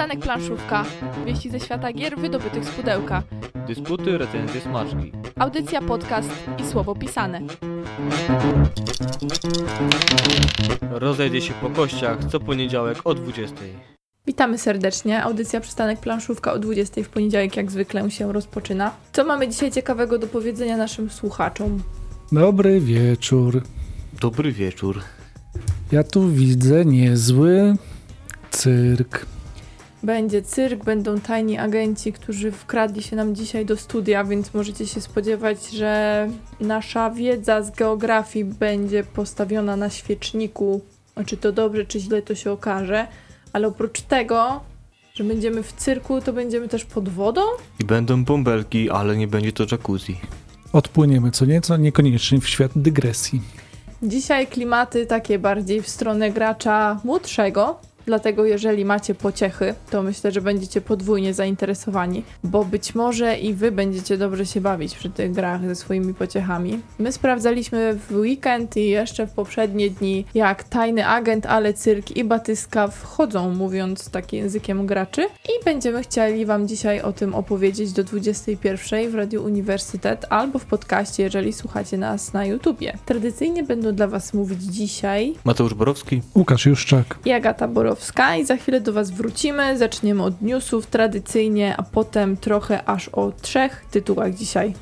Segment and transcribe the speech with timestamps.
[0.00, 0.84] Przystanek Planszówka.
[1.26, 3.22] Wieści ze świata gier wydobytych z pudełka.
[3.66, 5.12] Dysputy, recenzje, smaczki.
[5.38, 7.40] Audycja, podcast i słowo pisane.
[10.90, 13.56] Rozejdzie się po kościach co poniedziałek o 20.
[14.26, 15.22] Witamy serdecznie.
[15.22, 18.92] Audycja Przystanek Planszówka o 20 w poniedziałek jak zwykle się rozpoczyna.
[19.12, 21.82] Co mamy dzisiaj ciekawego do powiedzenia naszym słuchaczom?
[22.32, 23.62] Dobry wieczór.
[24.20, 25.00] Dobry wieczór.
[25.92, 27.76] Ja tu widzę niezły
[28.50, 29.26] cyrk.
[30.02, 35.00] Będzie cyrk, będą tajni agenci, którzy wkradli się nam dzisiaj do studia, więc możecie się
[35.00, 36.28] spodziewać, że
[36.60, 40.80] nasza wiedza z geografii będzie postawiona na świeczniku.
[41.26, 43.06] Czy to dobrze, czy źle, to się okaże.
[43.52, 44.60] Ale oprócz tego,
[45.14, 47.40] że będziemy w cyrku, to będziemy też pod wodą?
[47.80, 50.20] I będą bąbelki, ale nie będzie to jacuzzi.
[50.72, 53.42] Odpłyniemy co nieco, niekoniecznie w świat dygresji.
[54.02, 60.40] Dzisiaj klimaty takie bardziej w stronę gracza młodszego, dlatego jeżeli macie pociechy, to myślę, że
[60.40, 65.66] będziecie podwójnie zainteresowani, bo być może i wy będziecie dobrze się bawić przy tych grach
[65.66, 66.80] ze swoimi pociechami.
[66.98, 72.24] My sprawdzaliśmy w weekend i jeszcze w poprzednie dni, jak tajny agent, ale cyrk i
[72.24, 78.04] batyska wchodzą, mówiąc takim językiem graczy i będziemy chcieli wam dzisiaj o tym opowiedzieć do
[78.04, 82.98] 21 w Radiu Uniwersytet albo w podcaście, jeżeli słuchacie nas na YouTubie.
[83.06, 86.22] Tradycyjnie będą dla was mówić dzisiaj Mateusz Borowski.
[86.34, 87.18] Łukasz Juszczak.
[87.24, 87.99] i Agata Borowska
[88.40, 89.78] i za chwilę do Was wrócimy.
[89.78, 94.74] Zaczniemy od newsów tradycyjnie, a potem trochę aż o trzech tytułach dzisiaj.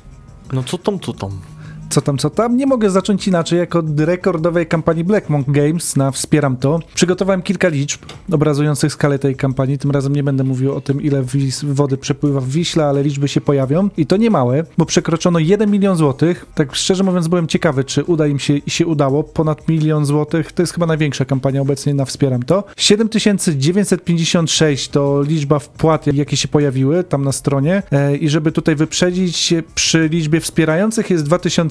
[0.53, 1.41] No co tam, co tam?
[1.89, 2.57] Co tam, co tam?
[2.57, 3.59] Nie mogę zacząć inaczej.
[3.59, 9.19] Jako od rekordowej kampanii Black Monk Games na Wspieram to przygotowałem kilka liczb obrazujących skalę
[9.19, 9.77] tej kampanii.
[9.77, 11.23] Tym razem nie będę mówił o tym, ile
[11.63, 13.89] wody przepływa w Wiśle, ale liczby się pojawią.
[13.97, 16.45] I to nie małe, bo przekroczono 1 milion złotych.
[16.55, 19.23] Tak szczerze mówiąc byłem ciekawy, czy uda im się i się udało.
[19.23, 20.51] Ponad milion złotych.
[20.51, 22.63] To jest chyba największa kampania obecnie na Wspieram to.
[22.77, 27.83] 7956 to liczba wpłat, jakie się pojawiły tam na stronie.
[27.91, 31.23] E, I żeby tutaj wyprzedzić, przy liczbie wspierających jest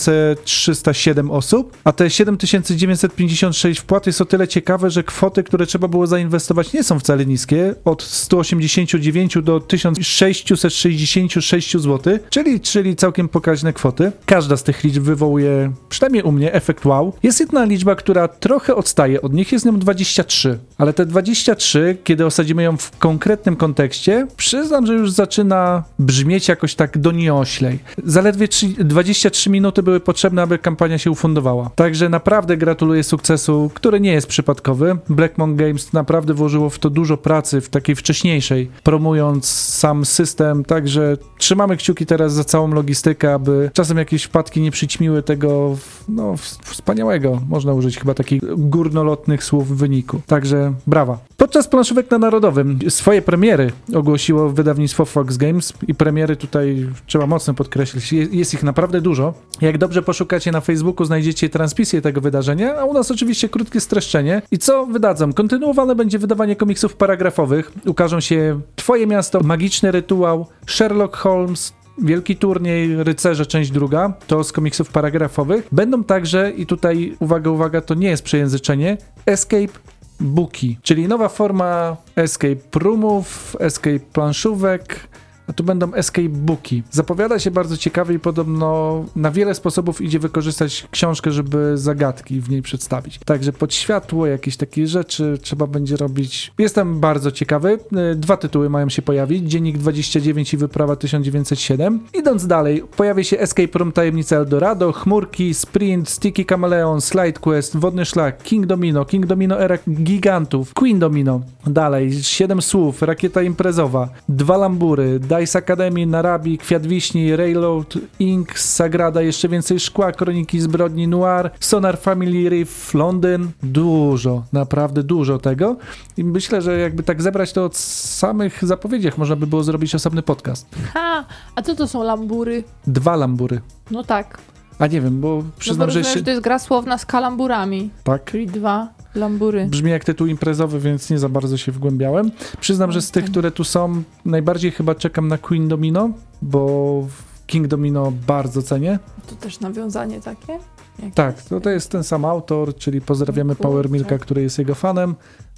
[0.09, 6.07] 2307 osób, a te 7956 wpłat jest o tyle ciekawe, że kwoty, które trzeba było
[6.07, 7.75] zainwestować, nie są wcale niskie.
[7.85, 14.13] Od 189 do 1666 zł, czyli, czyli całkiem pokaźne kwoty.
[14.27, 17.13] Każda z tych liczb wywołuje, przynajmniej u mnie, efekt wow.
[17.23, 22.27] Jest jedna liczba, która trochę odstaje od nich, jest nią 23, ale te 23, kiedy
[22.27, 27.79] osadzimy ją w konkretnym kontekście, przyznam, że już zaczyna brzmieć jakoś tak donioślej.
[28.05, 31.71] Zaledwie trzy- 23 minuty były potrzebne, aby kampania się ufundowała.
[31.75, 34.97] Także naprawdę gratuluję sukcesu, który nie jest przypadkowy.
[35.09, 40.65] Black Monk Games naprawdę włożyło w to dużo pracy w takiej wcześniejszej, promując sam system,
[40.65, 45.77] także trzymamy kciuki teraz za całą logistykę, aby czasem jakieś wpadki nie przyćmiły tego
[46.09, 50.21] no, w- wspaniałego, można użyć chyba takich górnolotnych słów wyniku.
[50.27, 51.19] Także brawa.
[51.37, 57.55] Podczas planszówek na Narodowym swoje premiery ogłosiło wydawnictwo Fox Games i premiery tutaj trzeba mocno
[57.55, 59.35] podkreślić, je- jest ich naprawdę dużo.
[59.61, 64.43] Jak dobrze poszukacie na Facebooku, znajdziecie transmisję tego wydarzenia, a u nas oczywiście krótkie streszczenie.
[64.51, 65.33] I co wydadzą?
[65.33, 67.73] Kontynuowane będzie wydawanie komiksów paragrafowych.
[67.87, 71.73] Ukażą się Twoje miasto, Magiczny Rytuał, Sherlock Holmes,
[72.03, 75.69] Wielki Turniej, Rycerze, część druga, to z komiksów paragrafowych.
[75.73, 78.97] Będą także, i tutaj uwaga, uwaga, to nie jest przejęzyczenie,
[79.27, 79.79] Escape
[80.21, 85.09] Booki, czyli nowa forma Escape Roomów, Escape Planszówek,
[85.49, 86.83] a tu będą escape booki.
[86.91, 92.51] Zapowiada się bardzo ciekawie i podobno na wiele sposobów idzie wykorzystać książkę, żeby zagadki w
[92.51, 93.21] niej przedstawić.
[93.25, 96.53] Także pod światło, jakieś takie rzeczy trzeba będzie robić.
[96.59, 97.79] Jestem bardzo ciekawy.
[97.97, 99.51] E, Dwa tytuły mają się pojawić.
[99.51, 102.01] Dziennik 29 i Wyprawa 1907.
[102.15, 108.05] Idąc dalej, pojawi się Escape Room Tajemnica Eldorado, Chmurki, Sprint, Sticky Chameleon, Slide Quest, Wodny
[108.05, 111.41] Szlak, King Domino, King Domino Era Gigantów, Queen Domino.
[111.67, 119.23] Dalej, 7 słów, Rakieta Imprezowa, Dwa Lambury, Dice Academy, Narabi, Kwiat Wiśni, Railroad, Ink, Sagrada,
[119.23, 123.51] jeszcze więcej szkła, Kroniki Zbrodni Noir, Sonar Family Reef, Londyn.
[123.63, 125.77] Dużo, naprawdę dużo tego.
[126.17, 130.23] I myślę, że jakby tak zebrać to od samych zapowiedziach, można by było zrobić osobny
[130.23, 130.67] podcast.
[130.95, 131.25] Ha!
[131.55, 132.65] A co to są lambury?
[132.87, 133.61] Dwa Lambury.
[133.91, 134.39] No tak.
[134.79, 136.19] A nie wiem, bo No bo przyznam, że rozumiem, się...
[136.19, 138.25] że to jest gra słowna z kalamburami, Tak.
[138.25, 139.67] czyli dwa lambury.
[139.67, 142.31] Brzmi jak tytuł imprezowy, więc nie za bardzo się wgłębiałem.
[142.61, 146.11] Przyznam, że z tych, które tu są, najbardziej chyba czekam na Queen Domino,
[146.43, 147.07] bo
[147.47, 148.99] King Domino bardzo cenię.
[149.27, 150.59] To też nawiązanie takie?
[150.99, 151.15] Jakieś?
[151.15, 153.55] Tak, to, to jest ten sam autor, czyli pozdrawiamy.
[153.55, 155.15] Power Milka, który jest jego fanem.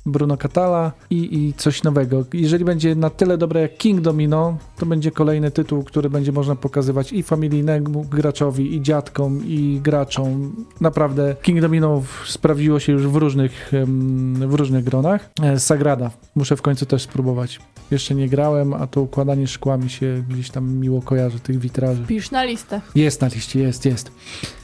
[0.07, 2.25] Bruno Catala i, i coś nowego.
[2.33, 6.57] Jeżeli będzie na tyle dobre jak King Domino, to będzie kolejny tytuł, który będzie można
[6.57, 10.53] pokazywać i familijnemu graczowi, i dziadkom, i graczom.
[10.81, 13.73] Naprawdę King Domino sprawdziło się już w różnych,
[14.47, 15.31] w różnych gronach.
[15.43, 16.11] E, Sagrada.
[16.35, 17.61] Muszę w końcu też spróbować.
[17.91, 22.03] jeszcze nie grałem, a to układanie szkła mi się gdzieś tam miło kojarzy, tych witraży.
[22.07, 22.81] Pisz na listę.
[22.95, 24.11] Jest na liście, jest, jest.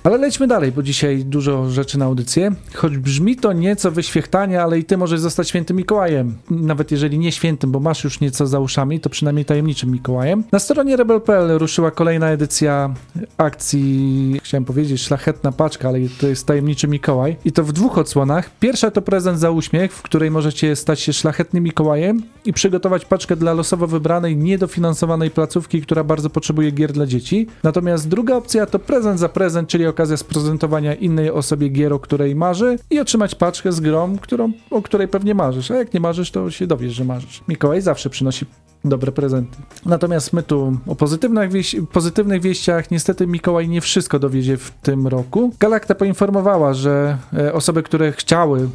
[0.04, 2.50] Ale lećmy dalej, bo dzisiaj dużo rzeczy na audycję.
[2.74, 6.36] Choć brzmi to nieco wyświechtanie, ale i ty możesz zostać świętym Mikołajem.
[6.50, 10.44] Nawet jeżeli nie świętym, bo masz już nieco za uszami, to przynajmniej tajemniczym Mikołajem.
[10.52, 12.94] Na stronie Rebel.pl ruszyła kolejna edycja
[13.36, 17.36] akcji, chciałem powiedzieć szlachetna paczka, ale to jest tajemniczy Mikołaj.
[17.44, 18.50] I to w dwóch odsłonach.
[18.60, 23.36] Pierwsza to prezent za uśmiech, w której możecie stać się szlachetnym Mikołajem i przygotować paczkę
[23.36, 27.46] dla losowo wybranej, niedofinansowanej placówki, która bardzo potrzebuje gier dla dzieci.
[27.62, 32.34] Natomiast druga opcja to prezent za prezent, czyli okazja sprezentowania innej osobie gier, o której
[32.34, 35.70] marzy i otrzymać paczkę z grą, którą, o której pewnie marzysz.
[35.70, 37.42] A jak nie marzysz, to się dowiesz, że marzysz.
[37.48, 38.46] Mikołaj zawsze przynosi
[38.88, 39.56] dobre prezenty.
[39.86, 45.06] Natomiast my tu o pozytywnych, wieś pozytywnych wieściach, niestety Mikołaj nie wszystko dowiezie w tym
[45.06, 45.52] roku.
[45.60, 48.68] Galakta poinformowała, że e, osoby, które chciały,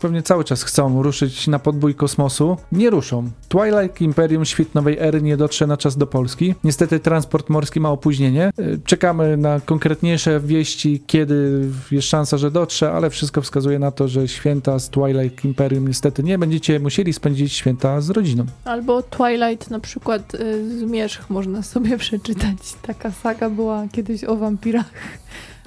[0.00, 3.30] pewnie cały czas chcą ruszyć na podbój kosmosu, nie ruszą.
[3.48, 6.54] Twilight Imperium Świt Nowej Ery nie dotrze na czas do Polski.
[6.64, 8.44] Niestety transport morski ma opóźnienie.
[8.44, 8.52] E,
[8.84, 14.28] Czekamy na konkretniejsze wieści, kiedy jest szansa, że dotrze, ale wszystko wskazuje na to, że
[14.28, 18.44] święta z Twilight Imperium niestety nie będziecie musieli spędzić święta z rodziną.
[18.64, 22.58] Albo Twilight na przykład y, Zmierzch można sobie przeczytać.
[22.82, 24.90] Taka saga była kiedyś o wampirach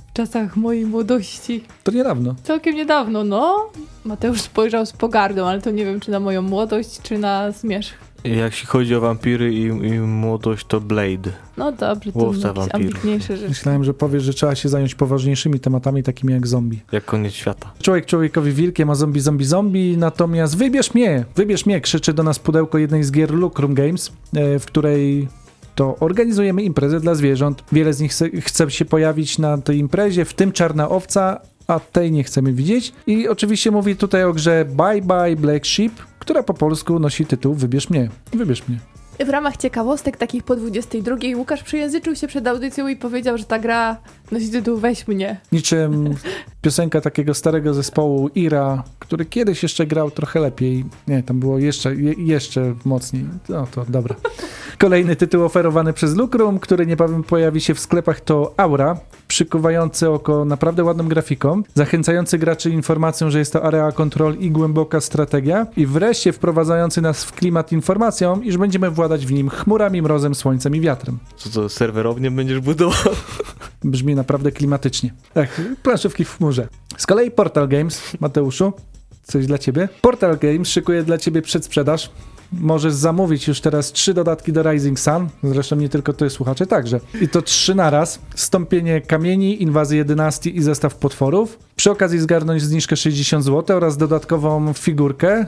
[0.10, 1.64] w czasach mojej młodości.
[1.84, 2.36] To niedawno.
[2.44, 3.70] Całkiem niedawno, no.
[4.06, 8.13] Mateusz spojrzał z pogardą, ale to nie wiem, czy na moją młodość, czy na Zmierzch.
[8.24, 11.32] Jeśli chodzi o wampiry i, i młodość, to Blade.
[11.58, 12.96] No dobrze, to Łowca jakieś wampirów.
[12.96, 13.50] ambitniejsze rzeczy.
[13.50, 16.82] Myślałem, że powiesz, że trzeba się zająć poważniejszymi tematami, takimi jak zombie.
[16.92, 17.72] Jak koniec świata.
[17.82, 22.40] Człowiek człowiekowi wilkiem, a zombie zombie zombie, natomiast wybierz mnie, wybierz mnie, krzyczy do nas
[22.40, 25.28] pudełko jednej z gier Lucrum Games, e, w której
[25.76, 27.64] to organizujemy imprezę dla zwierząt.
[27.72, 31.80] Wiele z nich chce, chce się pojawić na tej imprezie, w tym czarna owca, a
[31.80, 32.94] tej nie chcemy widzieć.
[33.08, 35.92] I oczywiście mówi tutaj o grze Bye Bye Black Sheep,
[36.24, 38.10] która po polsku nosi tytuł Wybierz mnie.
[38.34, 38.80] Wybierz mnie.
[39.26, 43.60] W ramach ciekawostek takich po 22 Łukasz przyjęzyczył się przed audycją i powiedział, że ta
[43.60, 43.98] gra
[44.32, 45.38] nosi tytuł Weź mnie.
[45.52, 46.16] Niczym
[46.62, 50.86] piosenka takiego starego zespołu Ira, który kiedyś jeszcze grał trochę lepiej.
[51.08, 53.26] Nie, tam było jeszcze, je, jeszcze mocniej.
[53.50, 54.16] No to dobra.
[54.78, 58.98] Kolejny tytuł oferowany przez Lucrum, który niebawem pojawi się w sklepach to Aura,
[59.28, 65.02] przykuwający oko naprawdę ładną grafiką, zachęcający graczy informacją, że jest to area control i głęboka
[65.02, 70.36] strategia i wreszcie wprowadzający nas w klimat informacją, iż będziemy władać w nim chmurami, mrozem,
[70.36, 71.20] słońcem i wiatrem.
[71.38, 73.14] Co to, serwerownie będziesz budował?
[73.84, 75.14] Brzmi naprawdę klimatycznie.
[75.34, 76.68] Tak, planszówki w chmurze.
[76.98, 78.74] Z kolei Portal Games, Mateuszu,
[79.24, 79.90] coś dla ciebie.
[80.02, 82.10] Portal Games szykuje dla ciebie przedsprzedaż.
[82.60, 87.00] Możesz zamówić już teraz trzy dodatki do Rising Sun, zresztą nie tylko ty, słuchacze także.
[87.22, 88.20] I to trzy naraz.
[88.36, 91.60] Stąpienie kamieni, inwazję dynastii i zestaw potworów.
[91.76, 95.46] Przy okazji zgarnąć zniżkę 60 zł oraz dodatkową figurkę e,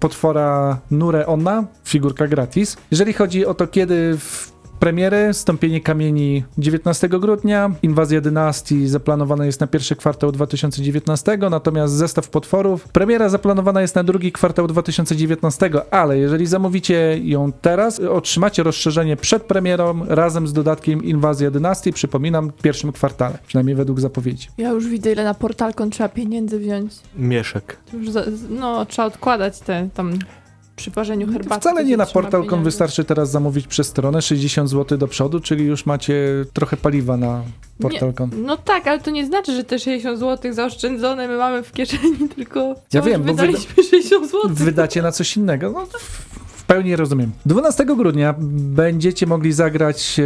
[0.00, 2.76] potwora Nure Onna, figurka gratis.
[2.90, 4.51] Jeżeli chodzi o to, kiedy w
[4.82, 12.28] premiery, stąpienie kamieni 19 grudnia, inwazja dynastii zaplanowana jest na pierwszy kwartał 2019, natomiast zestaw
[12.28, 19.16] potworów, premiera zaplanowana jest na drugi kwartał 2019, ale jeżeli zamówicie ją teraz, otrzymacie rozszerzenie
[19.16, 24.48] przed premierą razem z dodatkiem inwazja dynastii, przypominam, w pierwszym kwartale, przynajmniej według zapowiedzi.
[24.58, 26.92] Ja już widzę, ile na portalkon trzeba pieniędzy wziąć.
[27.16, 27.76] Mieszek.
[27.92, 30.18] Już za, no, trzeba odkładać te tam
[30.76, 31.60] przy parzeniu herbaty.
[31.60, 32.06] Wcale nie na
[32.50, 32.64] pieniędzy.
[32.64, 37.42] wystarczy teraz zamówić przez stronę 60 zł do przodu, czyli już macie trochę paliwa na
[37.80, 38.30] Portal.com.
[38.36, 42.28] No tak, ale to nie znaczy, że te 60 zł zaoszczędzone my mamy w kieszeni,
[42.36, 44.40] tylko Ja wiem, bo wydaliśmy 60 zł.
[44.50, 45.70] wydacie na coś innego.
[45.70, 45.86] No,
[46.46, 47.32] w pełni rozumiem.
[47.46, 50.22] 12 grudnia będziecie mogli zagrać e,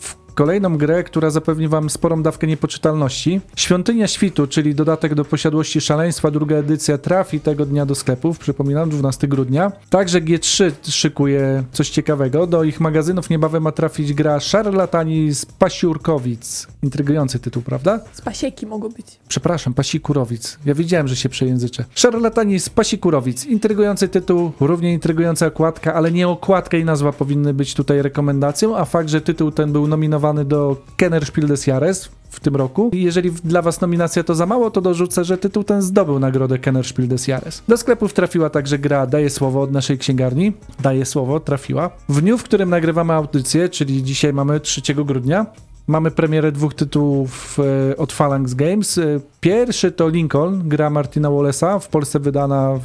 [0.00, 3.40] w kolejną grę, która zapewni wam sporą dawkę niepoczytalności.
[3.56, 8.90] Świątynia Świtu, czyli dodatek do posiadłości szaleństwa, druga edycja trafi tego dnia do sklepów, przypominam,
[8.90, 9.72] 12 grudnia.
[9.90, 12.46] Także G3 szykuje coś ciekawego.
[12.46, 16.66] Do ich magazynów niebawem ma trafić gra Szarlatani z Pasiurkowic.
[16.82, 18.00] Intrygujący tytuł, prawda?
[18.12, 19.06] Z pasieki mogą być.
[19.28, 20.58] Przepraszam, Pasikurowic.
[20.64, 21.84] Ja wiedziałem, że się przejęzyczę.
[21.94, 23.46] Szarlatani z Pasikurowic.
[23.46, 28.84] Intrygujący tytuł, równie intrygująca okładka, ale nie okładka i nazwa powinny być tutaj rekomendacją, a
[28.84, 32.90] fakt, że tytuł ten był nominowany do Kennerspiel des Jahres w tym roku.
[32.92, 37.08] Jeżeli dla was nominacja to za mało, to dorzucę, że tytuł ten zdobył nagrodę Kennerspiel
[37.08, 37.62] des Jahres.
[37.68, 40.52] Do sklepów trafiła także gra Daję Słowo od naszej księgarni.
[40.80, 41.90] Daję Słowo, trafiła.
[42.08, 45.46] W dniu, w którym nagrywamy audycję, czyli dzisiaj mamy 3 grudnia,
[45.88, 47.58] Mamy premierę dwóch tytułów
[47.90, 48.98] e, od Phalanx Games.
[48.98, 52.80] E, Pierwszy to Lincoln, gra Martina Wallace'a, w Polsce wydana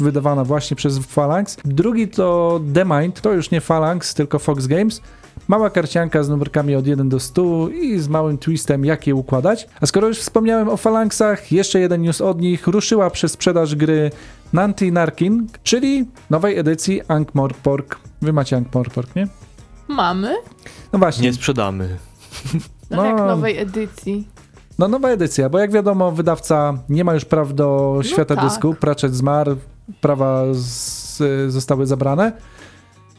[0.00, 1.56] wydawana właśnie przez Phalanx.
[1.64, 5.00] Drugi to The Mind, to już nie Phalanx, tylko Fox Games.
[5.48, 9.68] Mała karcianka z numerkami od 1 do 100 i z małym twistem, jak je układać.
[9.80, 12.66] A skoro już wspomniałem o Phalanxach, jeszcze jeden news od nich.
[12.66, 14.10] Ruszyła przez sprzedaż gry
[14.52, 17.96] Nanti Narkin, czyli nowej edycji Ankh-Morpork.
[18.22, 19.28] Wy macie Ankh-Morpork, nie?
[19.88, 20.34] Mamy?
[20.92, 21.22] No właśnie.
[21.28, 21.96] Nie sprzedamy.
[22.90, 23.04] No, No.
[23.04, 24.28] jak nowej edycji.
[24.78, 28.44] No nowa edycja, bo jak wiadomo, wydawca nie ma już praw do świata tak.
[28.44, 28.74] dysku.
[28.74, 29.56] Pratchett zmarł,
[30.00, 31.22] prawa z,
[31.52, 32.32] zostały zabrane.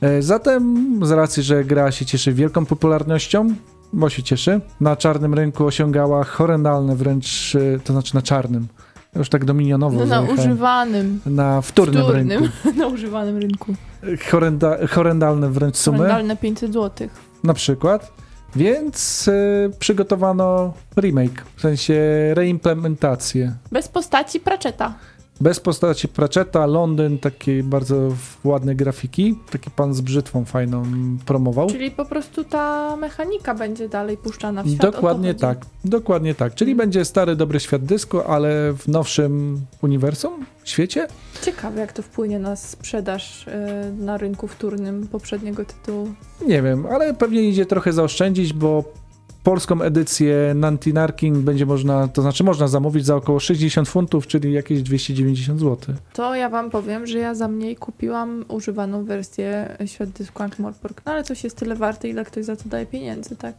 [0.04, 3.48] E, Zatem z racji, że gra się cieszy wielką popularnością,
[3.94, 8.68] bo się cieszy, na czarnym rynku osiągała horrendalne wręcz, e, to znaczy na czarnym,
[9.16, 11.20] już tak dominionowo No, na używanym.
[11.26, 12.30] na wtórnym, Wtórnym.
[12.30, 12.48] rynku.
[12.80, 13.74] na używanym rynku.
[14.32, 17.08] Horrenda, horrendalne wręcz sumy, Horrendalne 500 zł.
[17.44, 18.12] na przykład.
[18.56, 21.94] Więc e, przygotowano remake, w sensie
[22.34, 23.54] reimplementację.
[23.72, 24.94] Bez postaci Pratchetta.
[25.42, 27.96] Bez postaci Pratchetta, Londyn, takie bardzo
[28.44, 29.36] ładne grafiki.
[29.52, 30.84] Taki pan z brzytwą fajną
[31.26, 31.70] promował.
[31.70, 34.82] Czyli po prostu ta mechanika będzie dalej puszczana w świat.
[34.82, 36.56] Dokładnie tak, dokładnie tak.
[36.56, 41.08] Czyli będzie stary, dobry świat dysku, ale w nowszym uniwersum, świecie.
[41.42, 46.14] Ciekawe, jak to wpłynie na sprzedaż e, na rynku wtórnym poprzedniego tytułu.
[46.48, 48.84] Nie wiem, ale pewnie idzie trochę zaoszczędzić, bo
[49.44, 54.54] polską edycję Nanti Narking będzie można, to znaczy można zamówić za około 60 funtów, czyli
[54.54, 55.96] jakieś 290 zł.
[56.14, 61.02] To ja wam powiem, że ja za mniej kupiłam używaną wersję Świat Dysku Ankh-Morpork.
[61.06, 63.56] No ale coś jest tyle warte, ile ktoś za to daje pieniędzy, tak?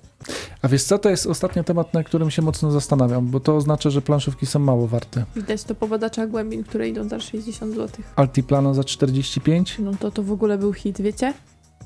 [0.62, 3.90] A wiesz co, to jest ostatnio temat, na którym się mocno zastanawiam, bo to oznacza,
[3.90, 5.24] że planszówki są mało warte.
[5.36, 7.88] Widać to po badaczach głębin, które idą za 60 zł.
[8.16, 9.76] Altiplano za 45?
[9.78, 11.34] No to to w ogóle był hit, wiecie?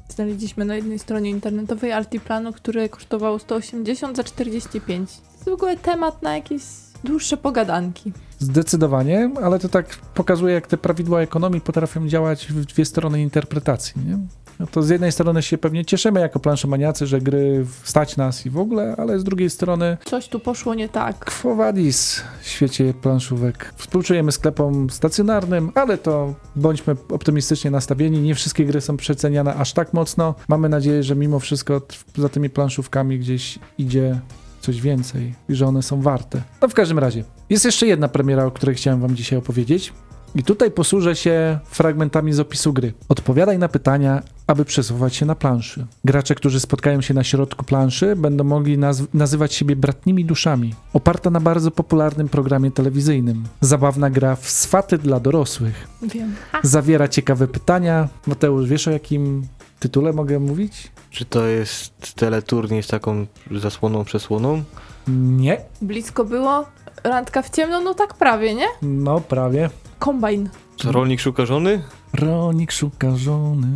[0.09, 5.11] Znaleźliśmy na jednej stronie internetowej Altiplano, które kosztowało 180 za 45.
[5.17, 6.62] To jest w ogóle temat na jakieś
[7.05, 8.12] dłuższe pogadanki.
[8.38, 14.03] Zdecydowanie, ale to tak pokazuje, jak te prawidła ekonomii potrafią działać w dwie strony interpretacji.
[14.07, 14.19] Nie?
[14.61, 18.50] No to z jednej strony się pewnie cieszymy jako planszomaniacy, że gry stać nas i
[18.50, 21.25] w ogóle, ale z drugiej strony Coś tu poszło nie tak.
[21.25, 23.73] Quo vadis w świecie planszówek.
[23.77, 28.21] Współczujemy sklepom stacjonarnym, ale to bądźmy optymistycznie nastawieni.
[28.21, 30.35] Nie wszystkie gry są przeceniane aż tak mocno.
[30.49, 31.83] Mamy nadzieję, że mimo wszystko
[32.17, 34.21] za tymi planszówkami gdzieś idzie
[34.61, 36.43] coś więcej i że one są warte.
[36.62, 39.93] No w każdym razie, jest jeszcze jedna premiera, o której chciałem wam dzisiaj opowiedzieć.
[40.35, 42.93] I tutaj posłużę się fragmentami z opisu gry.
[43.09, 45.87] Odpowiadaj na pytania, aby przesuwać się na planszy.
[46.05, 50.75] Gracze, którzy spotkają się na środku planszy, będą mogli naz- nazywać siebie bratnimi duszami.
[50.93, 53.45] Oparta na bardzo popularnym programie telewizyjnym.
[53.61, 55.88] Zabawna gra w swaty dla dorosłych.
[56.02, 56.35] Wiem.
[56.62, 58.09] Zawiera ciekawe pytania.
[58.26, 59.47] Mateusz, wiesz o jakim
[59.81, 60.90] tytule mogę mówić?
[61.11, 64.62] Czy to jest teleturniej z taką zasłoną, przesłoną?
[65.09, 65.61] Nie.
[65.83, 66.64] Blisko było.
[67.05, 68.67] Randka w ciemno, no tak prawie, nie?
[68.83, 69.71] No, prawie.
[69.99, 70.49] Kombajn.
[70.85, 71.83] Rolnik szuka żony?
[72.12, 73.69] Rolnik szuka żony.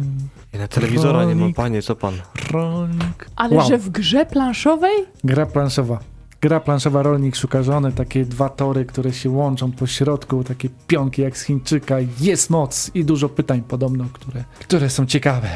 [0.53, 1.57] Ja na telewizora nie mam, Rolnik.
[1.57, 2.15] panie, co pan?
[2.51, 3.31] Rolnik.
[3.37, 3.69] Ale Wow.
[3.69, 5.05] że w grze planszowej?
[5.25, 5.99] Gra planszowa.
[6.41, 11.23] Gra planszowa Rolnik szuka żony, takie dwa tory, które się łączą po środku, takie pionki
[11.23, 11.97] jak z Chińczyka.
[12.21, 15.49] Jest moc i dużo pytań podobno, które, które są ciekawe.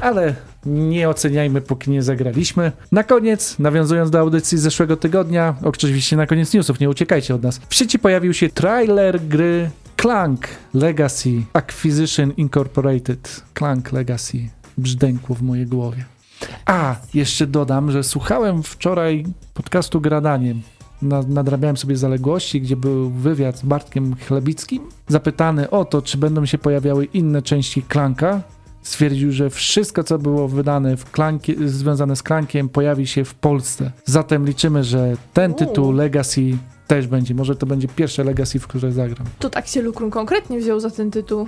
[0.00, 0.34] Ale
[0.66, 2.72] nie oceniajmy, póki nie zagraliśmy.
[2.92, 7.42] Na koniec, nawiązując do audycji z zeszłego tygodnia, oczywiście na koniec newsów, nie uciekajcie od
[7.42, 7.60] nas.
[7.68, 9.70] W sieci pojawił się trailer gry
[10.00, 13.42] Clank Legacy Acquisition Incorporated.
[13.54, 14.48] Clank Legacy.
[14.78, 16.04] Brzdękło w mojej głowie.
[16.66, 20.62] A, jeszcze dodam, że słuchałem wczoraj podcastu Gradaniem.
[21.02, 24.82] Na, nadrabiałem sobie zaległości, gdzie był wywiad z Bartkiem Chlebickim.
[25.08, 28.42] Zapytany o to, czy będą się pojawiały inne części Klanka,
[28.82, 33.92] stwierdził, że wszystko, co było wydane w klankie, związane z Klankiem, pojawi się w Polsce.
[34.04, 36.58] Zatem liczymy, że ten tytuł Legacy
[36.90, 37.34] też będzie.
[37.34, 39.26] Może to będzie pierwsze Legacy, w które zagram.
[39.38, 41.46] To tak się Lukrum konkretnie wziął za ten tytuł.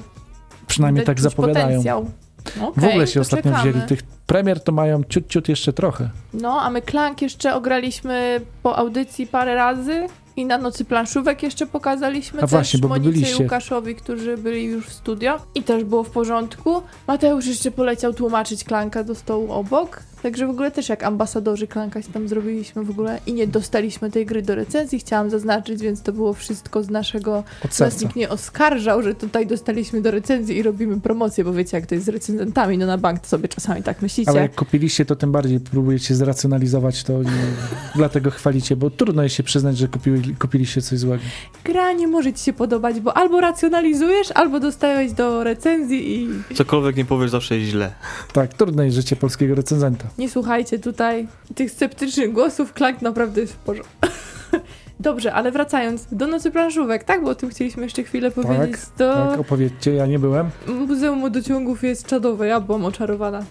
[0.67, 1.67] Przynajmniej Widać tak zapowiadają.
[1.67, 2.07] Potencjał.
[2.45, 3.71] W Okej, ogóle się ostatnio czekamy.
[3.73, 3.87] wzięli.
[3.89, 6.11] Tych premier to mają ciut, ciut jeszcze trochę.
[6.35, 10.07] No, a my Klank jeszcze ograliśmy po audycji parę razy
[10.37, 13.37] i na nocy planszówek jeszcze pokazaliśmy A też właśnie, bo Monice byliście.
[13.41, 16.83] i Łukaszowi, którzy byli już w studio i też było w porządku.
[17.07, 22.03] Mateusz jeszcze poleciał tłumaczyć Klanka do stołu obok, także w ogóle też jak ambasadorzy Klanka
[22.03, 26.03] się tam zrobiliśmy w ogóle i nie dostaliśmy tej gry do recenzji, chciałam zaznaczyć, więc
[26.03, 28.05] to było wszystko z naszego Od nas serca.
[28.05, 31.95] nikt nie oskarżał, że tutaj dostaliśmy do recenzji i robimy promocję, bo wiecie jak to
[31.95, 34.31] jest z recenzentami, no na bank to sobie czasami tak myślicie.
[34.31, 37.27] Ale jak kupiliście, to tym bardziej próbujecie zracjonalizować to i
[37.97, 41.23] dlatego chwalicie, bo trudno jest się przyznać, że kupili, kupiliście coś złego.
[41.65, 46.97] Gra nie może ci się podobać, bo albo racjonalizujesz, albo dostałeś do recenzji i Cokolwiek
[46.97, 47.93] nie powiesz, zawsze jest źle.
[48.33, 50.12] Tak, trudne jest życie polskiego recenzenta.
[50.19, 53.93] Nie słuchajcie tutaj tych sceptycznych głosów, klank naprawdę jest w porządku.
[55.01, 57.25] Dobrze, ale wracając do Nocy Planszówek, tak?
[57.25, 58.77] Bo o tym chcieliśmy jeszcze chwilę powiedzieć.
[58.81, 60.51] Tak, to opowiedzcie, ja nie byłem.
[60.67, 63.45] Muzeum Wodociągów jest czadowe, ja byłam oczarowana.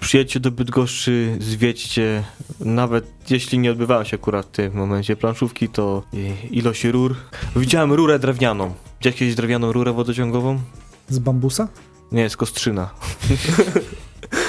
[0.00, 2.22] Przyjedźcie do Bydgoszczy, zwiedźcie,
[2.60, 7.16] nawet jeśli nie odbywają się akurat w tym momencie planszówki, to y, ilość rur.
[7.56, 8.74] Widziałem rurę drewnianą.
[9.00, 10.60] Widziałeś kiedyś drewnianą rurę wodociągową?
[11.08, 11.68] Z bambusa?
[12.12, 12.90] Nie, z kostrzyna.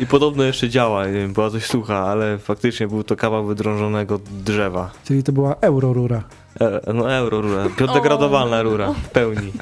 [0.00, 4.20] I podobno jeszcze działa, nie wiem, była coś sucha, ale faktycznie był to kawał wydrążonego
[4.44, 4.90] drzewa.
[5.04, 6.24] Czyli to była eurorura.
[6.60, 9.52] E, no euro rura, biodegradowalna rura, w pełni.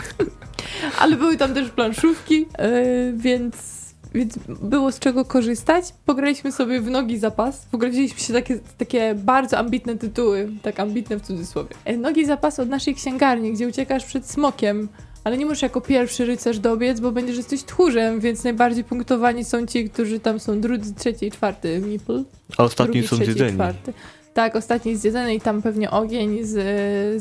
[0.98, 2.46] Ale były tam też planszówki, yy,
[3.16, 3.56] więc,
[4.14, 5.84] więc było z czego korzystać.
[6.06, 7.66] Pograliśmy sobie w nogi zapas.
[7.90, 11.74] Wzięliśmy się takie, takie bardzo ambitne tytuły, tak ambitne w cudzysłowie.
[11.84, 14.88] E, Nogi zapas od naszej księgarni, gdzie uciekasz przed smokiem.
[15.24, 19.66] Ale nie możesz jako pierwszy rycerz dobiec, bo będziesz jesteś tchórzem, więc najbardziej punktowani są
[19.66, 22.24] ci, którzy tam są drudzy, trzeci i czwarty meeple.
[22.58, 23.54] A ostatni drugi, są trzeci, zjedzeni.
[23.54, 23.92] czwarty.
[24.34, 26.52] Tak, ostatni zjedzony i tam pewnie ogień z,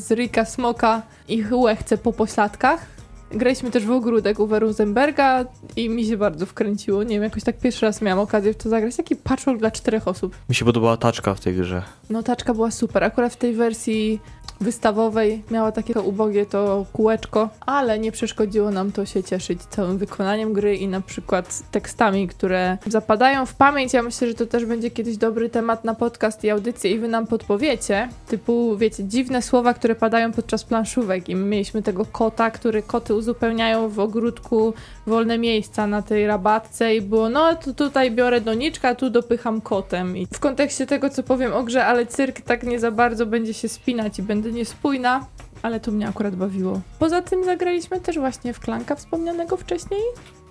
[0.01, 1.43] z Rika Smoka i
[1.79, 2.85] chce po pośladkach.
[3.33, 7.03] Graliśmy też w ogródek u Rosenberga i mi się bardzo wkręciło.
[7.03, 8.95] Nie wiem, jakoś tak pierwszy raz miałam okazję w to zagrać.
[8.95, 10.35] Taki patchwork dla czterech osób.
[10.49, 11.83] Mi się podobała taczka w tej grze.
[12.09, 13.03] No taczka była super.
[13.03, 14.19] Akurat w tej wersji
[14.61, 20.53] wystawowej miała takie ubogie to kółeczko, ale nie przeszkodziło nam to się cieszyć całym wykonaniem
[20.53, 23.93] gry i na przykład tekstami, które zapadają w pamięć.
[23.93, 27.07] Ja myślę, że to też będzie kiedyś dobry temat na podcast i audycję i wy
[27.07, 28.09] nam podpowiecie.
[28.27, 33.15] Typu, wiecie, dziwne słowa, które padają podczas planszówek i my mieliśmy tego kota, który koty
[33.15, 34.73] uzupełniają w ogródku
[35.07, 40.17] wolne miejsca na tej rabatce i było, no to tutaj biorę doniczka, tu dopycham kotem.
[40.17, 43.53] I w kontekście tego, co powiem o grze, ale cyrk tak nie za bardzo będzie
[43.53, 45.25] się spinać i będę niespójna,
[45.61, 46.81] ale to mnie akurat bawiło.
[46.99, 50.01] Poza tym zagraliśmy też właśnie w Klanka wspomnianego wcześniej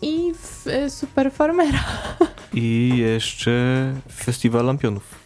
[0.03, 1.85] i w y, Super Farmera.
[2.55, 3.53] I jeszcze
[4.13, 5.20] Festiwal Lampionów.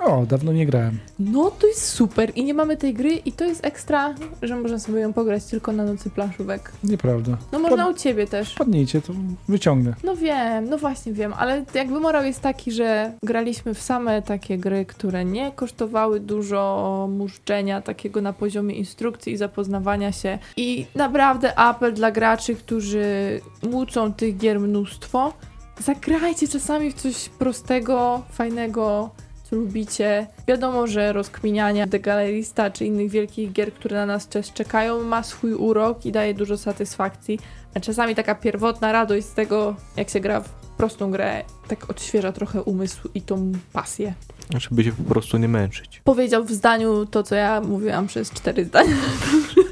[0.00, 0.98] O, dawno nie grałem.
[1.18, 4.78] No to jest super i nie mamy tej gry i to jest ekstra, że można
[4.78, 6.72] sobie ją pograć tylko na nocy planszówek.
[6.84, 7.36] Nieprawda.
[7.52, 8.54] No można u ciebie też.
[8.54, 9.12] Padnijcie, to
[9.48, 9.94] wyciągnę.
[10.04, 14.58] No wiem, no właśnie wiem, ale jakby morał jest taki, że graliśmy w same takie
[14.58, 20.38] gry, które nie kosztowały dużo muszczenia takiego na poziomie instrukcji i zapoznawania się.
[20.56, 25.32] I naprawdę apel dla graczy, którzy mucą tych gier mnóstwo.
[25.78, 29.10] Zagrajcie czasami w coś prostego, fajnego,
[29.52, 30.26] lubicie.
[30.48, 35.22] Wiadomo, że rozkminianie The Gallerista czy innych wielkich gier, które na nas też czekają, ma
[35.22, 37.38] swój urok i daje dużo satysfakcji.
[37.74, 42.32] A czasami taka pierwotna radość z tego, jak się gra w prostą grę, tak odświeża
[42.32, 44.14] trochę umysł i tą pasję.
[44.58, 46.00] Żeby się po prostu nie męczyć.
[46.04, 48.96] Powiedział w zdaniu to, co ja mówiłam przez cztery zdania.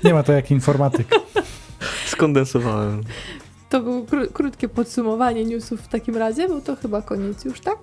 [0.04, 1.08] Nie ma to jak informatyk.
[2.06, 3.02] Skondensowałem.
[3.70, 7.78] To było kró- krótkie podsumowanie newsów w takim razie, bo to chyba koniec już, tak?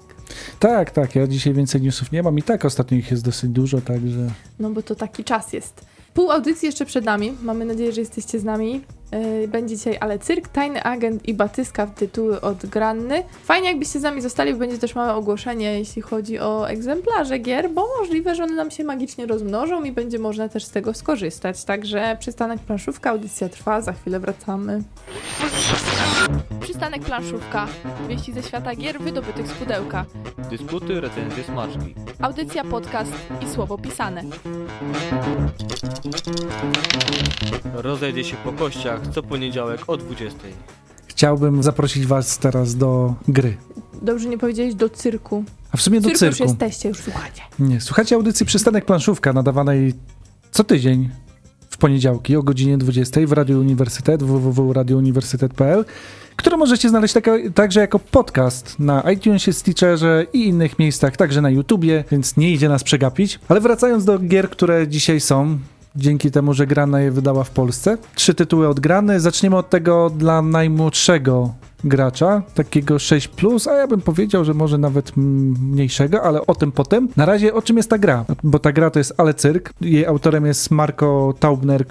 [0.62, 3.82] Tak, tak, ja dzisiaj więcej newsów nie mam i tak ostatnio ich jest dosyć dużo,
[3.82, 5.86] także No bo to taki czas jest.
[6.13, 7.34] Pół audycji jeszcze przed nami.
[7.41, 8.82] Mamy nadzieję, że jesteście z nami.
[9.12, 13.24] Yy, Będzie dzisiaj Ale Cyrk, Tajny Agent i Batyska w tytuły od Granny.
[13.43, 17.69] Fajnie jakbyście z nami zostali, bo będzie też małe ogłoszenie, jeśli chodzi o egzemplarze gier,
[17.69, 21.63] bo możliwe, że one nam się magicznie rozmnożą i będzie można też z tego skorzystać.
[21.63, 24.84] Także przystanek planszówka, audycja trwa, za chwilę wracamy.
[26.62, 27.67] Przystanek planszówka.
[28.10, 30.06] Wieści ze świata gier wydobytych z pudełka.
[30.50, 31.95] Dysputy, recenzje, smaczki.
[32.21, 34.24] Audycja, podcast i słowo pisane.
[37.74, 40.40] Rozejdzie się po kościach co poniedziałek o 20.
[41.08, 43.58] chciałbym zaprosić was teraz do gry.
[44.02, 45.44] Dobrze nie powiedziałeś do cyrku.
[45.72, 46.52] A w sumie do cyrku już cyrku.
[46.52, 47.42] jesteście, już słuchacie.
[47.60, 49.94] Nie, słuchajcie audycji Przystanek Planszówka nadawanej
[50.52, 51.10] co tydzień
[51.70, 55.86] w poniedziałki o godzinie 20 w Radio Uniwersytet www.radiouniwersytet.pl
[56.36, 61.50] które możecie znaleźć taka, także jako podcast na iTunesie, Stitcherze i innych miejscach, także na
[61.50, 63.40] YouTubie, więc nie idzie nas przegapić.
[63.48, 65.58] Ale wracając do gier, które dzisiaj są,
[65.95, 67.97] dzięki temu, że Grana je wydała w Polsce.
[68.15, 69.19] Trzy tytuły od Grany.
[69.19, 75.17] Zaczniemy od tego dla najmłodszego gracza, takiego 6+, a ja bym powiedział, że może nawet
[75.17, 77.08] mniejszego, ale o tym potem.
[77.17, 78.25] Na razie o czym jest ta gra?
[78.43, 79.73] Bo ta gra to jest Ale Cyrk.
[79.82, 81.86] Jej autorem jest Marco Taubner,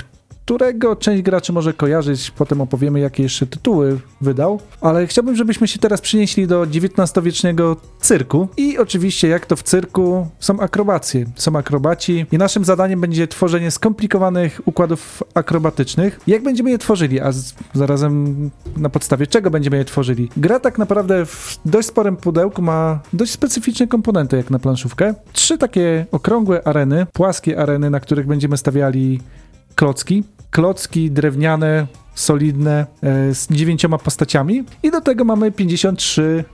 [0.50, 4.60] którego część graczy może kojarzyć, potem opowiemy, jakie jeszcze tytuły wydał.
[4.80, 8.48] Ale chciałbym, żebyśmy się teraz przenieśli do XIX-wiecznego cyrku.
[8.56, 11.26] I oczywiście, jak to w cyrku, są akrobacje.
[11.36, 16.20] Są akrobaci i naszym zadaniem będzie tworzenie skomplikowanych układów akrobatycznych.
[16.26, 17.32] Jak będziemy je tworzyli, a
[17.74, 20.28] zarazem na podstawie czego będziemy je tworzyli?
[20.36, 25.14] Gra tak naprawdę w dość sporym pudełku ma dość specyficzne komponenty, jak na planszówkę.
[25.32, 29.20] Trzy takie okrągłe areny, płaskie areny, na których będziemy stawiali
[29.74, 30.24] klocki.
[30.50, 34.64] Klocki drewniane, solidne, e, z dziewięcioma postaciami.
[34.82, 36.44] I do tego mamy 53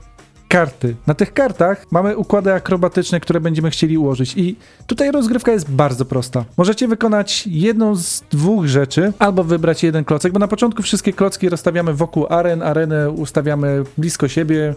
[0.49, 0.97] karty.
[1.07, 4.35] Na tych kartach mamy układy akrobatyczne, które będziemy chcieli ułożyć.
[4.37, 4.57] I
[4.87, 6.45] tutaj rozgrywka jest bardzo prosta.
[6.57, 11.49] Możecie wykonać jedną z dwóch rzeczy, albo wybrać jeden klocek, bo na początku wszystkie klocki
[11.49, 14.75] rozstawiamy wokół aren, arenę ustawiamy blisko siebie.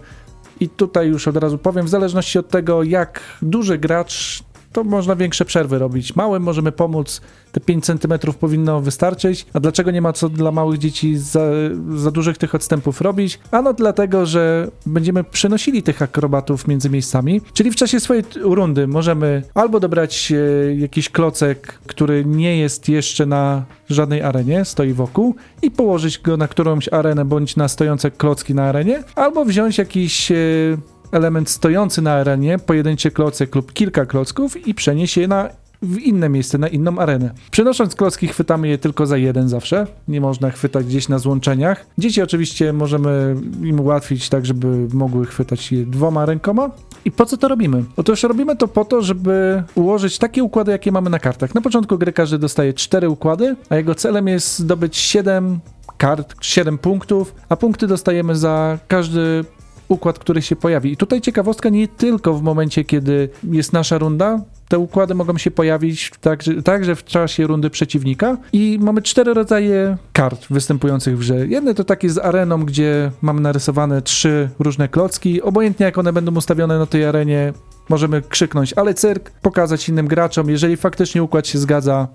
[0.60, 4.44] I tutaj już od razu powiem, w zależności od tego, jak duży gracz,
[4.80, 6.16] to można większe przerwy robić.
[6.16, 9.46] Małym możemy pomóc, te 5 cm powinno wystarczyć.
[9.54, 11.42] A dlaczego nie ma co dla małych dzieci za,
[11.96, 13.40] za dużych tych odstępów robić?
[13.52, 19.44] Ano dlatego, że będziemy przenosili tych akrobatów między miejscami, czyli w czasie swojej rundy możemy
[19.54, 25.72] albo dobrać e, jakiś klocek, który nie jest jeszcze na żadnej arenie, stoi wokół i
[25.72, 30.36] położyć go na którąś arenę bądź na stojące klocki na arenie, albo wziąć jakiś e,
[31.12, 35.50] element stojący na arenie, pojedynczy klocek lub kilka klocków i przenieść je na
[35.82, 37.32] w inne miejsce, na inną arenę.
[37.52, 39.88] Przenosząc klocki, chwytamy je tylko za jeden zawsze.
[40.08, 41.86] Nie można chwytać gdzieś na złączeniach.
[41.98, 46.70] Dzieci oczywiście możemy im ułatwić tak, żeby mogły chwytać je dwoma rękoma.
[47.06, 47.84] I po co to robimy?
[47.98, 51.56] Otóż robimy to po to, żeby ułożyć takie układy, jakie mamy na kartach.
[51.56, 55.60] Na początku gry każdy dostaje cztery układy, a jego celem jest zdobyć 7
[55.98, 59.46] kart, 7 punktów, a punkty dostajemy za każdy
[59.90, 60.92] układ, który się pojawi.
[60.92, 65.52] I tutaj ciekawostka nie tylko w momencie, kiedy jest nasza runda, te układy mogą się
[65.52, 71.48] pojawić także, także w czasie rundy przeciwnika i mamy cztery rodzaje kart występujących w grze.
[71.48, 76.36] Jedne to takie z areną, gdzie mamy narysowane trzy różne klocki, obojętnie jak one będą
[76.36, 77.54] ustawione na tej arenie,
[77.90, 82.08] możemy krzyknąć ale cyrk, pokazać innym graczom, jeżeli faktycznie układ się zgadza,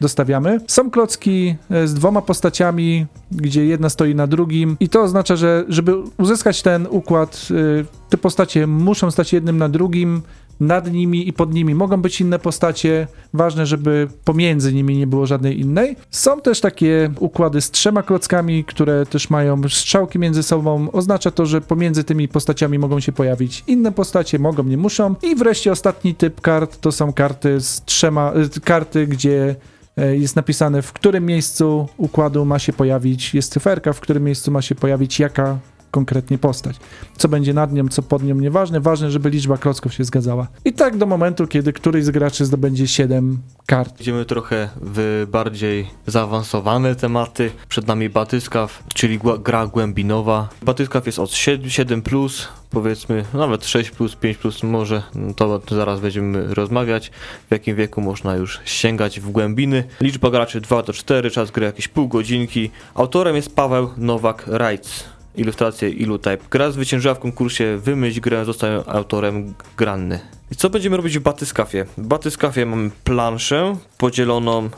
[0.00, 0.60] dostawiamy.
[0.66, 5.64] Są klocki e, z dwoma postaciami, gdzie jedna stoi na drugim i to oznacza, że
[5.68, 7.48] żeby uzyskać ten układ,
[7.80, 10.22] e, te postacie muszą stać jednym na drugim,
[10.60, 13.06] nad nimi i pod nimi mogą być inne postacie.
[13.34, 15.96] Ważne, żeby pomiędzy nimi nie było żadnej innej.
[16.10, 20.90] Są też takie układy z trzema klockami, które też mają strzałki między sobą.
[20.92, 25.14] Oznacza to, że pomiędzy tymi postaciami mogą się pojawić inne postacie, mogą, nie muszą.
[25.22, 30.36] I wreszcie ostatni typ kart to są karty z trzema, y, karty, gdzie e, jest
[30.36, 34.74] napisane, w którym miejscu układu ma się pojawić, jest cyferka, w którym miejscu ma się
[34.74, 35.58] pojawić jaka
[35.90, 36.76] konkretnie postać.
[37.16, 38.80] Co będzie nad nią, co pod nią, nieważne.
[38.80, 40.46] Ważne, żeby liczba klocków się zgadzała.
[40.64, 44.00] I tak do momentu, kiedy któryś z graczy zdobędzie 7 kart.
[44.00, 47.50] Idziemy trochę w bardziej zaawansowane tematy.
[47.68, 50.48] Przed nami batyskaw, czyli gra głębinowa.
[50.62, 55.02] Batyskaw jest od 7, plus, powiedzmy nawet 6 plus, 5 plus może,
[55.36, 57.10] to zaraz będziemy rozmawiać,
[57.48, 59.84] w jakim wieku można już sięgać w głębiny.
[60.00, 62.70] Liczba graczy 2 do 4, czas gry jakieś pół godzinki.
[62.94, 65.04] Autorem jest Paweł Nowak-Rajc.
[65.36, 66.38] Ilustracje Ilutype.
[66.50, 70.20] Gra zwyciężyła w konkursie Wymyśl grę, został autorem Granny.
[70.50, 71.86] I co będziemy robić w Batyskafie?
[71.98, 74.70] W Batyskafie mamy planszę podzieloną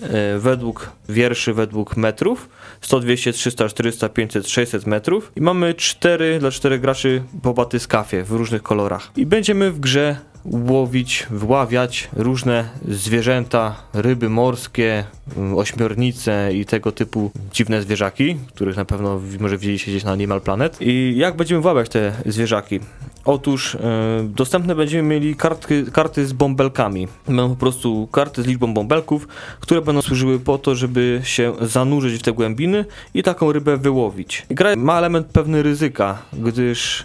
[0.00, 2.48] e, według wierszy, według metrów.
[2.80, 5.32] 100, 200, 300, 400, 500, 600 metrów.
[5.36, 9.10] I mamy 4 dla 4 graczy po batyskafie w różnych kolorach.
[9.16, 15.04] I będziemy w grze łowić, wyławiać różne zwierzęta, ryby morskie,
[15.36, 20.40] mm, ośmiornice i tego typu dziwne zwierzaki, których na pewno może widzieliście gdzieś na Animal
[20.40, 20.76] Planet.
[20.80, 22.80] I jak będziemy wyławiać te zwierzaki?
[23.24, 23.78] Otóż e,
[24.22, 27.08] dostępne będziemy mieli kartki, karty z bąbelkami.
[27.26, 29.28] Będą po prostu karty z liczbą bąbelków,
[29.60, 34.46] które będą służyły po to, żeby się zanurzyć w te głębiny i taką rybę wyłowić.
[34.50, 37.04] Gra ma element pewny ryzyka, gdyż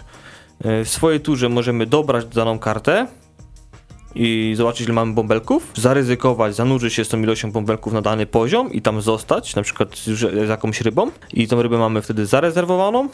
[0.64, 3.06] e, w swojej turze możemy dobrać daną kartę
[4.14, 8.72] i zobaczyć ile mamy bąbelków, zaryzykować, zanurzyć się z tą ilością bąbelków na dany poziom
[8.72, 13.08] i tam zostać, na przykład z jakąś rybą i tą rybę mamy wtedy zarezerwowaną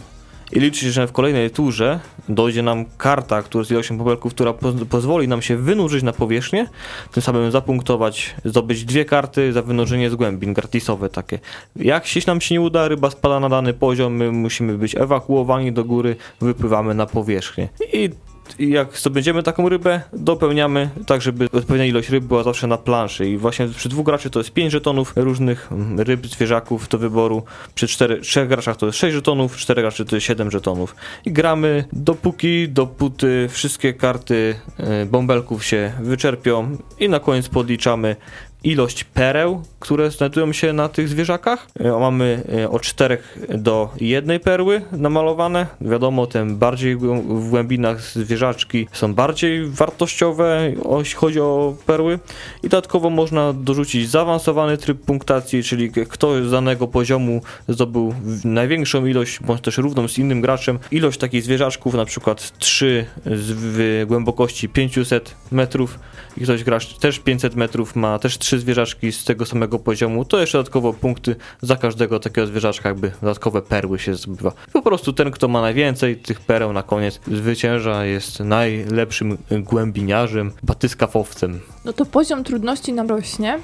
[0.52, 4.74] i liczyć, że w kolejnej turze dojdzie nam karta która z ilością bąbelków, która poz
[4.90, 6.66] pozwoli nam się wynurzyć na powierzchnię,
[7.12, 11.38] tym samym zapunktować, zdobyć dwie karty za wynurzenie z głębin, gratisowe takie.
[11.76, 15.72] Jak się nam się nie uda, ryba spada na dany poziom, my musimy być ewakuowani
[15.72, 17.68] do góry, wypływamy na powierzchnię.
[17.92, 18.10] I
[18.58, 23.30] i jak zdobędziemy taką rybę, dopełniamy tak, żeby odpowiednia ilość ryb była zawsze na planszy.
[23.30, 27.42] I właśnie przy dwóch graczy to jest 5 żetonów różnych mm, ryb, zwierzaków do wyboru.
[27.74, 30.96] Przy cztery, trzech graczach to jest 6 żetonów, czterech graczy to jest 7 żetonów.
[31.24, 38.16] I gramy dopóki, dopóty wszystkie karty e, bąbelków się wyczerpią i na koniec podliczamy
[38.64, 41.66] ilość pereł, które znajdują się na tych zwierzakach.
[41.80, 43.18] E, Mamy e, od 4
[43.48, 45.66] do jednej perły namalowane.
[45.80, 52.18] Wiadomo, tym bardziej w głębinach zwierzaczki są bardziej wartościowe, jeśli chodzi o perły.
[52.62, 59.40] I dodatkowo można dorzucić zaawansowany tryb punktacji, czyli kto z danego poziomu zdobył największą ilość,
[59.40, 65.34] bądź też równą z innym graczem, ilość takich zwierzaczków, na przykład 3 z głębokości 500
[65.52, 65.98] metrów
[66.36, 70.38] i ktoś gracz też 500 metrów ma też trzy zwierzaczki z tego samego poziomu, to
[70.38, 74.52] jeszcze dodatkowo punkty za każdego takiego zwierzaczka, jakby dodatkowe perły się zdobywa.
[74.72, 81.60] Po prostu ten, kto ma najwięcej tych pereł na koniec zwycięża, jest najlepszym głębiniarzem, batyskafowcem.
[81.84, 83.58] No to poziom trudności nam rośnie.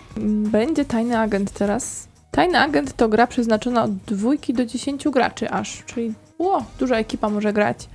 [0.50, 2.08] Będzie tajny agent teraz.
[2.30, 7.28] Tajny agent to gra przeznaczona od dwójki do 10 graczy aż, czyli o, duża ekipa
[7.28, 7.88] może grać.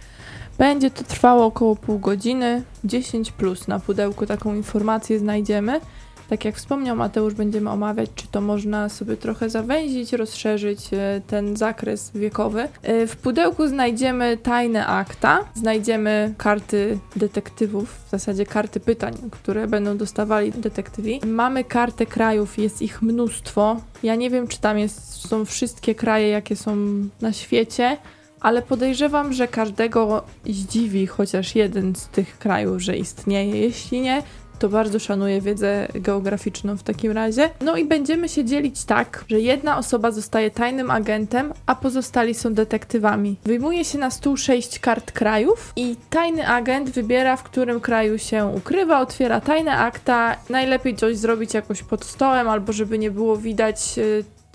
[0.58, 5.82] Będzie to trwało około pół godziny, 10 plus na pudełku taką informację znajdziemy.
[6.30, 11.58] Tak jak wspomniał Mateusz, będziemy omawiać, czy to można sobie trochę zawęzić, rozszerzyć e, ten
[11.58, 12.68] zakres wiekowy.
[12.84, 19.98] E, W pudełku znajdziemy tajne akta, znajdziemy karty detektywów, w zasadzie karty pytań, które będą
[19.98, 21.20] dostawali detektywi.
[21.26, 23.82] Mamy kartę krajów, jest ich mnóstwo.
[24.04, 26.78] Ja nie wiem, czy tam jest, są wszystkie kraje, jakie są
[27.22, 27.98] na świecie,
[28.40, 33.60] ale podejrzewam, że każdego zdziwi chociaż jeden z tych krajów, że istnieje.
[33.62, 34.24] Jeśli nie,
[34.60, 37.50] to bardzo szanuję wiedzę geograficzną w takim razie.
[37.62, 42.54] No i będziemy się dzielić tak, że jedna osoba zostaje tajnym agentem, a pozostali są
[42.54, 43.36] detektywami.
[43.44, 48.46] Wyjmuje się na stół sześć kart krajów i tajny agent wybiera, w którym kraju się
[48.46, 50.36] ukrywa, otwiera tajne akta.
[50.50, 53.96] Najlepiej coś zrobić jakoś pod stołem, albo żeby nie było widać.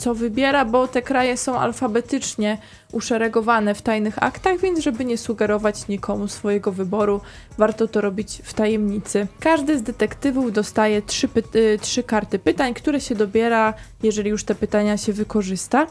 [0.02, 2.58] Co wybiera, bo te kraje są alfabetycznie
[2.92, 7.20] uszeregowane w tajnych aktach, więc żeby nie sugerować nikomu swojego wyboru,
[7.58, 9.26] warto to robić w tajemnicy.
[9.40, 14.44] Każdy z detektywów dostaje trzy, py- y, trzy karty pytań, które się dobiera, jeżeli już
[14.44, 15.86] te pytania się wykorzysta.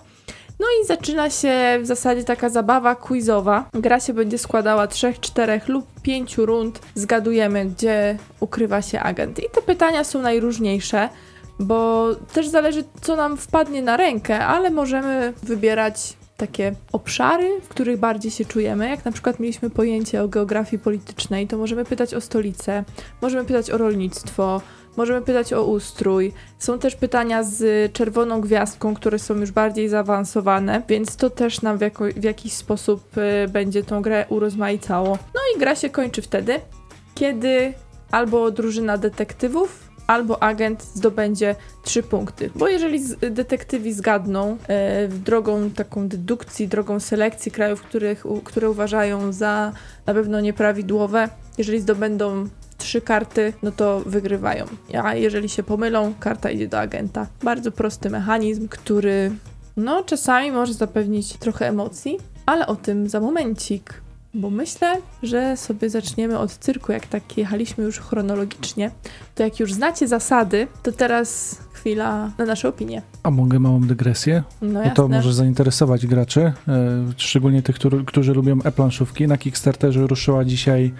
[0.59, 3.69] No i zaczyna się w zasadzie taka zabawa quizowa.
[3.73, 6.79] Gra się będzie składała trzech, czterech lub pięciu rund.
[6.95, 9.39] Zgadujemy, gdzie ukrywa się agent.
[9.39, 11.09] I te pytania są najróżniejsze,
[11.61, 17.99] bo też zależy, co nam wpadnie na rękę, ale możemy wybierać takie obszary, w których
[17.99, 18.89] bardziej się czujemy.
[18.89, 22.83] Jak na przykład mieliśmy pojęcie o geografii politycznej, to możemy pytać o stolicę,
[23.21, 24.61] możemy pytać o rolnictwo,
[24.97, 26.33] możemy pytać o ustrój.
[26.59, 31.77] Są też pytania z czerwoną gwiazdką, które są już bardziej zaawansowane, więc to też nam
[31.77, 35.17] w, jako, w jakiś sposób y, będzie tą grę urozmaicało.
[35.33, 36.59] No i gra się kończy wtedy,
[37.15, 37.73] kiedy
[38.11, 42.49] albo drużyna detektywów, albo agent zdobędzie trzy punkty.
[42.55, 42.99] Bo jeżeli
[43.31, 49.71] detektywi zgadną e, drogą taką dedukcji, drogą selekcji krajów, których, u, które uważają za
[50.05, 52.47] na pewno nieprawidłowe, jeżeli zdobędą
[52.77, 54.65] trzy karty, no to wygrywają.
[55.03, 57.27] A jeżeli się pomylą, karta idzie do agenta.
[57.43, 59.31] Bardzo prosty mechanizm, który
[59.77, 64.01] no czasami może zapewnić trochę emocji, ale o tym za momencik.
[64.33, 68.91] Bo myślę, że sobie zaczniemy od cyrku, jak tak jechaliśmy już chronologicznie.
[69.35, 73.01] To jak już znacie zasady, to teraz chwila na nasze opinie.
[73.23, 74.43] A mogę małą dygresję?
[74.61, 74.95] No Bo jasne.
[74.95, 76.53] to może zainteresować graczy, e,
[77.17, 79.27] szczególnie tych, którzy, którzy lubią e-planszówki.
[79.27, 80.93] Na Kickstarterze ruszyła dzisiaj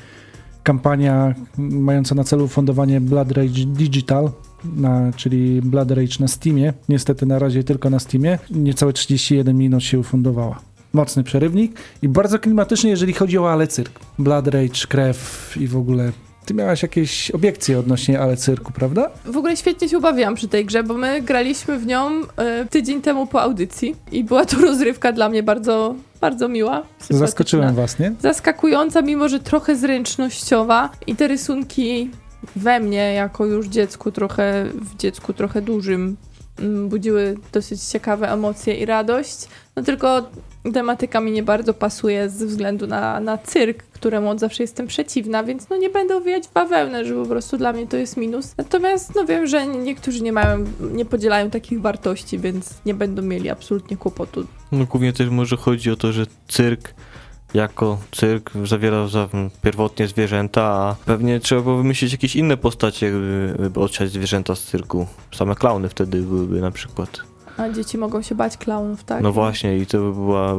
[0.63, 4.31] kampania mająca na celu fundowanie Blood Rage Digital,
[4.63, 6.73] na, czyli Blood Rage na Steamie.
[6.89, 8.39] Niestety na razie tylko na Steamie.
[8.51, 10.70] Niecałe 31 minut się ufundowała.
[10.93, 13.99] Mocny przerywnik i bardzo klimatyczny, jeżeli chodzi o Ale Cyrk.
[14.19, 16.11] Blood Rage, krew i w ogóle...
[16.45, 19.09] Ty miałaś jakieś obiekcje odnośnie Ale Cyrku, prawda?
[19.25, 23.01] W ogóle świetnie się ubawiłam przy tej grze, bo my graliśmy w nią e, tydzień
[23.01, 26.83] temu po audycji i była to rozrywka dla mnie bardzo, bardzo miła.
[27.09, 28.13] Zaskoczyłem was, nie?
[28.21, 32.09] zaskakująca, mimo że trochę zręcznościowa i te rysunki
[32.55, 36.17] we mnie, jako już dziecku trochę, w dziecku trochę dużym,
[36.59, 39.47] mm, budziły dosyć ciekawe emocje i radość.
[39.75, 40.29] No tylko
[40.73, 45.43] tematyka mi nie bardzo pasuje ze względu na, na cyrk, któremu od zawsze jestem przeciwna,
[45.43, 48.53] więc no nie będę owijać bawełnę, że po prostu dla mnie to jest minus.
[48.57, 53.49] Natomiast no wiem, że niektórzy nie mają, nie podzielają takich wartości, więc nie będą mieli
[53.49, 56.93] absolutnie kłopotu No głównie też może chodzi o to, że cyrk
[57.53, 59.29] jako cyrk zawierał za,
[59.63, 64.63] pierwotnie zwierzęta, a pewnie trzeba było wymyślić jakieś inne postacie, by, by odsiać zwierzęta z
[64.63, 65.07] cyrku.
[65.35, 67.30] Same klauny wtedy byłyby na przykład.
[67.57, 69.23] A dzieci mogą się bać klaunów, tak?
[69.23, 70.55] No właśnie i to by była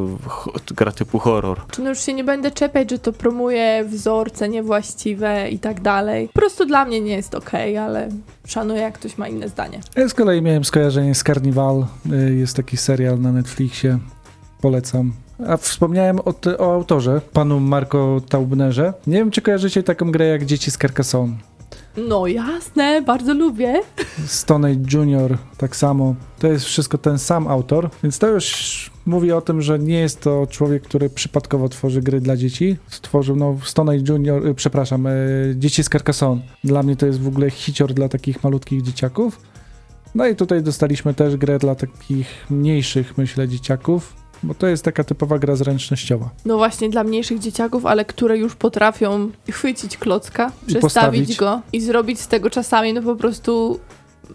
[0.76, 1.60] gra typu horror.
[1.70, 6.28] Czy no już się nie będę czepiać, że to promuje wzorce niewłaściwe i tak dalej.
[6.28, 8.08] Po prostu dla mnie nie jest okej, ale
[8.46, 9.80] szanuję, jak ktoś ma inne zdanie.
[9.96, 11.86] Ja z kolei miałem skojarzenie z Carnival.
[12.12, 13.98] y, Jest taki serial na Netflixie.
[14.60, 15.12] Polecam.
[15.48, 18.92] A wspomniałem o, o autorze, panu Marco Taubnerze.
[19.06, 21.34] Nie wiem, czy kojarzycie taką grę jak Dzieci z Carcassonne.
[21.96, 23.80] No jasne, bardzo lubię.
[24.26, 26.14] Stone Age Junior tak samo.
[26.38, 30.20] To jest wszystko ten sam autor, więc to już mówi o tym, że nie jest
[30.20, 32.76] to człowiek, który przypadkowo tworzy gry dla dzieci.
[32.88, 36.42] Stworzył no Stone Age Junior, y, przepraszam, y, Dzieci z Carcassonne.
[36.64, 39.40] Dla mnie to jest w ogóle hicior dla takich malutkich dzieciaków.
[40.14, 45.04] No i tutaj dostaliśmy też grę dla takich mniejszych, myślę, dzieciaków, bo to jest taka
[45.04, 46.30] typowa gra zręcznościowa.
[46.44, 51.36] No właśnie dla mniejszych dzieciaków, ale które już potrafią chwycić klocka, przestawić postawić.
[51.36, 53.80] go i zrobić z tego czasami no po prostu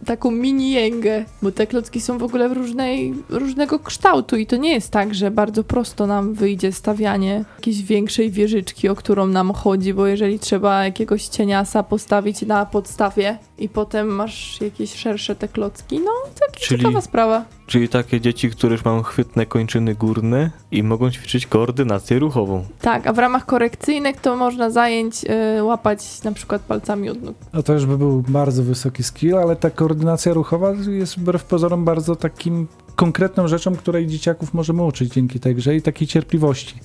[0.06, 4.56] taką mini jęgę, bo te klocki są w ogóle w różnej, różnego kształtu i to
[4.56, 9.54] nie jest tak, że bardzo prosto nam wyjdzie stawianie jakiejś większej wieżyczki, o którą nam
[9.54, 15.48] chodzi, bo jeżeli trzeba jakiegoś cieniasa postawić na podstawie i potem masz jakieś szersze te
[15.48, 16.00] klocki.
[16.00, 17.46] No, taka Czyli- ciekawa sprawa.
[17.68, 22.66] Czyli takie dzieci, które już mają chwytne kończyny górne i mogą ćwiczyć koordynację ruchową.
[22.82, 25.16] Tak, a w ramach korekcyjnych to można zajęć
[25.58, 27.36] y, łapać na przykład palcami od nóg.
[27.54, 31.86] No to już by był bardzo wysoki skill, ale ta koordynacja ruchowa jest wbrew pozorom
[31.86, 36.76] bardzo takim konkretną rzeczą, której dzieciaków możemy uczyć dzięki tej grze i takiej cierpliwości.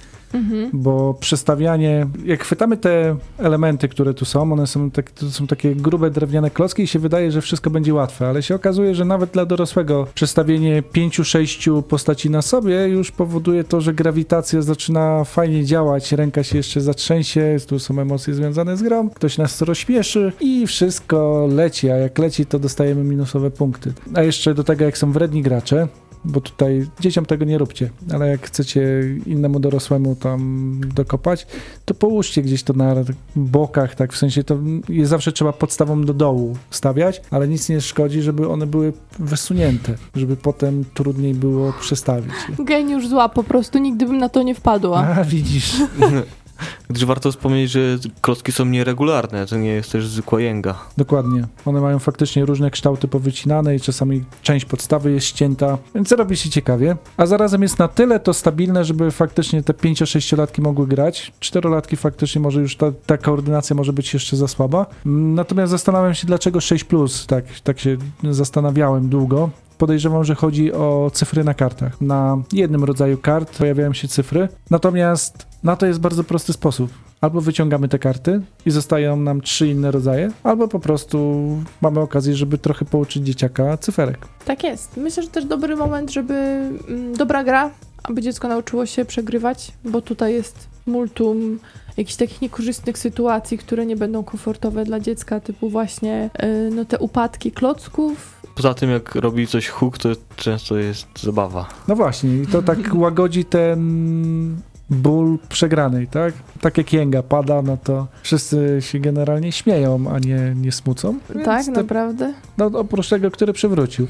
[0.73, 6.11] Bo przestawianie, jak chwytamy te elementy, które tu są, one są, tak, są takie grube
[6.11, 9.47] drewniane klocki i się wydaje, że wszystko będzie łatwe, ale się okazuje, że nawet dla
[9.47, 16.13] dorosłego przestawienie pięciu, sześciu postaci na sobie już powoduje to, że grawitacja zaczyna fajnie działać,
[16.13, 21.49] ręka się jeszcze zatrzęsie, tu są emocje związane z grą, ktoś nas rozśmieszy i wszystko
[21.51, 23.93] leci, a jak leci, to dostajemy minusowe punkty.
[24.15, 25.89] A jeszcze do tego, jak są wredni gracze,
[26.25, 28.83] bo tutaj dzieciom tego nie róbcie, ale jak chcecie
[29.27, 31.47] innemu dorosłemu tam dokopać,
[31.85, 32.95] to połóżcie gdzieś to na
[33.37, 34.59] bokach, tak w sensie to
[34.89, 39.95] je zawsze trzeba podstawą do dołu stawiać, ale nic nie szkodzi, żeby one były wysunięte,
[40.15, 42.33] żeby potem trudniej było przestawić.
[42.59, 42.65] je.
[42.65, 45.07] Geniusz zła, po prostu nigdy bym na to nie wpadła.
[45.19, 45.77] A widzisz,
[46.91, 47.81] Gdyż warto wspomnieć, że
[48.21, 50.75] klocki są nieregularne, to nie jest też zwykła jęga.
[50.97, 51.47] dokładnie.
[51.67, 56.51] One mają faktycznie różne kształty powycinane i czasami część podstawy jest ścięta, więc robi się
[56.51, 56.97] ciekawie.
[57.17, 61.33] A zarazem jest na tyle to stabilne, żeby faktycznie te 5-6-latki mogły grać.
[61.41, 64.87] 4-latki faktycznie może już ta, ta koordynacja może być jeszcze za słaba.
[65.05, 67.97] Natomiast zastanawiam się, dlaczego 6+, tak, tak się
[68.31, 69.51] zastanawiałem długo.
[69.79, 72.01] Podejrzewam, że chodzi o cyfry na kartach.
[72.01, 76.91] Na jednym rodzaju kart pojawiają się cyfry, natomiast na to jest bardzo prosty sposób.
[77.21, 81.47] Albo wyciągamy te karty i zostają nam trzy inne rodzaje, albo po prostu
[81.81, 84.19] mamy okazję, żeby trochę pouczyć dzieciaka cyferek.
[84.45, 84.97] Tak jest.
[84.97, 87.71] Myślę, że też dobry moment, żeby mm, dobra gra,
[88.03, 91.59] aby dziecko nauczyło się przegrywać, bo tutaj jest multum
[91.97, 96.99] jakichś takich niekorzystnych sytuacji, które nie będą komfortowe dla dziecka, typu właśnie y, no, te
[96.99, 98.43] upadki klocków.
[98.55, 101.69] Poza tym, jak robi coś huk, to często jest zabawa.
[101.89, 104.57] No właśnie, i to tak łagodzi ten
[104.93, 106.35] ból przegranej, tak?
[106.61, 111.19] Tak jak jęga pada, no to wszyscy się generalnie śmieją, a nie, nie smucą.
[111.35, 112.35] Więc tak, to- naprawdę.
[112.59, 114.07] No oprócz tego, który przywrócił.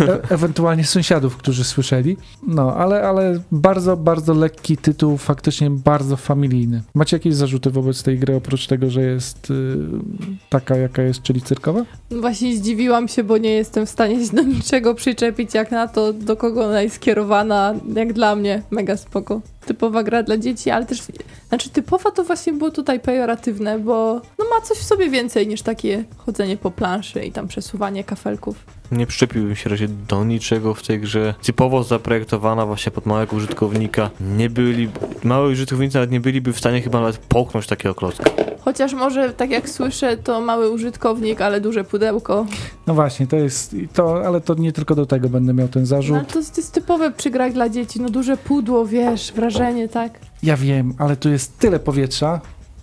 [0.00, 2.16] E ewentualnie sąsiadów, którzy słyszeli.
[2.46, 6.82] No, ale, ale bardzo, bardzo lekki tytuł, faktycznie bardzo familijny.
[6.94, 9.76] Macie jakieś zarzuty wobec tej gry, oprócz tego, że jest y,
[10.48, 11.84] taka, jaka jest, czyli cyrkowa?
[12.10, 16.12] Właśnie zdziwiłam się, bo nie jestem w stanie się do niczego przyczepić, jak na to,
[16.12, 17.74] do kogo ona jest skierowana.
[17.94, 19.40] Jak dla mnie, mega spoko.
[19.66, 21.02] Typowa gra dla dzieci, ale też,
[21.48, 25.62] znaczy typowa to właśnie było tutaj pejoratywne, bo no ma coś w sobie więcej niż
[25.62, 28.56] takie chodzenie po planszy i tam przesuwanie kafelków.
[28.92, 31.34] Nie przyczepiłbym się raczej do niczego w tej grze.
[31.42, 34.10] Typowo zaprojektowana właśnie pod małego użytkownika.
[34.20, 34.88] Nie byli,
[35.24, 38.30] małe użytkownicy nawet nie byliby w stanie chyba nawet połknąć takiego klocka.
[38.64, 42.46] Chociaż może, tak jak słyszę, to mały użytkownik, ale duże pudełko.
[42.86, 45.86] No właśnie, to jest to, ale to nie tylko do tego będę miał ten No,
[45.86, 46.16] zarzut.
[46.16, 48.00] ale to jest, to jest typowe przy grach dla dzieci.
[48.00, 50.18] No duże pudło, wiesz, wrażenie, tak?
[50.42, 52.40] Ja wiem, ale tu jest tyle powietrza,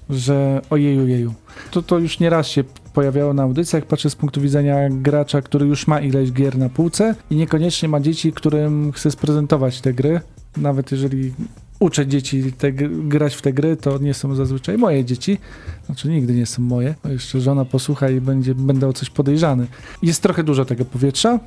[0.09, 1.33] że ojeju, jeju.
[1.71, 2.63] To, to już nieraz się
[2.93, 7.15] pojawiało na audycjach, patrzę z punktu widzenia gracza, który już ma ileś gier na półce
[7.29, 10.21] i niekoniecznie ma dzieci, którym chce sprezentować te gry.
[10.57, 11.33] Nawet jeżeli
[11.81, 15.37] uczę dzieci te, gr- grać w te gry, to nie są zazwyczaj moje dzieci.
[15.85, 16.95] Znaczy nigdy nie są moje.
[17.03, 19.67] Bo Jeszcze żona posłucha i będzie, będę o coś podejrzany.
[20.03, 21.39] Jest trochę dużo tego powietrza,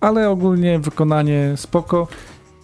[0.00, 2.08] ale ogólnie wykonanie spoko.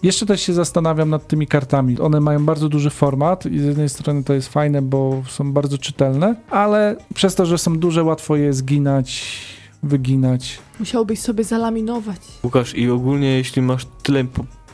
[0.03, 1.99] Jeszcze też się zastanawiam nad tymi kartami.
[1.99, 5.77] One mają bardzo duży format i z jednej strony to jest fajne, bo są bardzo
[5.77, 9.39] czytelne, ale przez to, że są duże, łatwo je zginać,
[9.83, 10.59] wyginać.
[10.79, 12.19] Musiałbyś sobie zalaminować.
[12.43, 14.25] Łukasz, i ogólnie jeśli masz tyle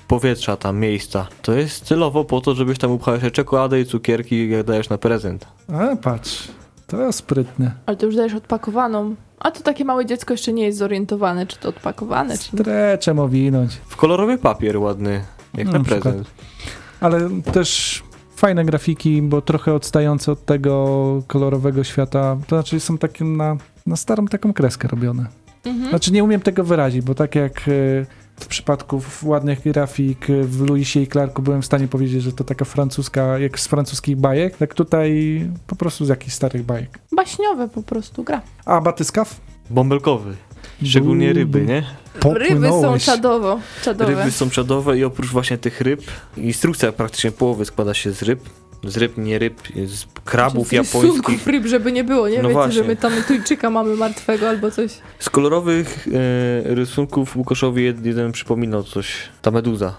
[0.09, 4.49] powietrza tam, miejsca, to jest celowo po to, żebyś tam upchał jeszcze czekoladę i cukierki,
[4.49, 5.47] jak dajesz na prezent.
[5.73, 6.47] A patrz,
[6.87, 7.71] to sprytne.
[7.85, 9.15] Ale to już dajesz odpakowaną.
[9.39, 12.59] A to takie małe dziecko jeszcze nie jest zorientowane, czy to odpakowane, czy nie.
[12.59, 13.73] Streczem owinąć.
[13.87, 15.23] W kolorowy papier ładny,
[15.57, 16.31] jak na na prezent.
[17.01, 18.03] Ale też
[18.35, 22.37] fajne grafiki, bo trochę odstające od tego kolorowego świata.
[22.47, 25.25] To znaczy są takie na, na starą taką kreskę robione.
[25.65, 25.89] Mhm.
[25.89, 28.05] Znaczy nie umiem tego wyrazić, bo tak jak e,
[28.39, 32.65] w przypadku ładnych grafik w Louisie i Clarku byłem w stanie powiedzieć, że to taka
[32.65, 36.99] francuska, jak z francuskich bajek, tak tutaj po prostu z jakichś starych bajek.
[37.15, 38.41] Baśniowe po prostu gra.
[38.65, 39.41] A batyskaw?
[39.69, 40.35] Bąbelkowy.
[40.83, 41.83] Szczególnie ryby, nie?
[42.23, 43.05] Ryby są Popłynąłeś.
[43.05, 44.15] czadowo, czadowe.
[44.15, 46.01] Ryby są czadowe i oprócz właśnie tych ryb,
[46.37, 48.39] instrukcja praktycznie połowy składa się z ryb.
[48.83, 51.47] Z ryb, nie ryb, z krabów Czy z rysunków japońskich.
[51.47, 52.35] ryb, żeby nie było, nie?
[52.37, 52.73] No Wiecie, właśnie.
[52.73, 54.91] że my tam tuńczyka mamy martwego albo coś.
[55.19, 59.13] Z kolorowych e, rysunków Łukaszowi jed- jeden przypominał coś.
[59.41, 59.95] Ta meduza.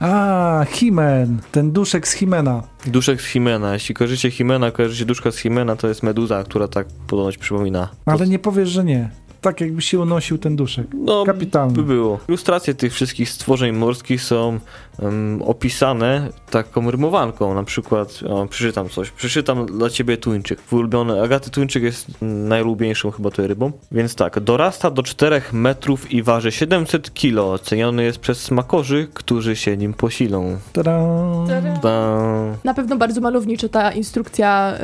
[0.00, 2.62] A, Himen, ten duszek z Himena.
[2.86, 3.72] Duszek z Himena.
[3.72, 7.88] Jeśli kojarzycie Himena, kojarzycie duszka z Himena, to jest meduza, która tak ponoć przypomina.
[8.06, 9.10] Ale nie powiesz, że nie.
[9.44, 10.86] Tak jakby się unosił ten duszek.
[10.94, 11.74] No, Kapitalny.
[11.74, 12.18] by było.
[12.28, 14.58] Ilustracje tych wszystkich stworzeń morskich są
[14.98, 17.54] em, opisane taką rymowanką.
[17.54, 19.10] Na przykład, o, przeczytam coś.
[19.10, 20.58] Przeczytam dla ciebie tuńczyk.
[20.72, 23.72] Ulubiony Agaty tuńczyk jest najlubieńszą chyba tutaj rybą.
[23.92, 27.58] Więc tak, dorasta do 4 metrów i waży 700 kilo.
[27.58, 30.58] Ceniony jest przez smakorzy, którzy się nim posilą.
[30.72, 31.00] Tada.
[31.48, 31.76] Tada.
[31.76, 32.18] Ta...
[32.64, 34.74] Na pewno bardzo malowniczo ta instrukcja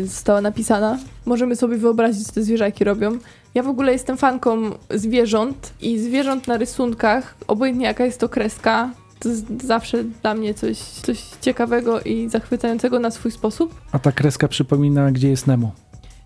[0.00, 0.98] y, została napisana.
[1.26, 3.18] Możemy sobie wyobrazić, co te zwierzaki robią.
[3.54, 8.90] Ja w ogóle jestem fanką zwierząt i zwierząt na rysunkach, obojętnie jaka jest to kreska,
[9.20, 13.74] to jest zawsze dla mnie coś, coś ciekawego i zachwycającego na swój sposób.
[13.92, 15.72] A ta kreska przypomina, gdzie jest Nemo.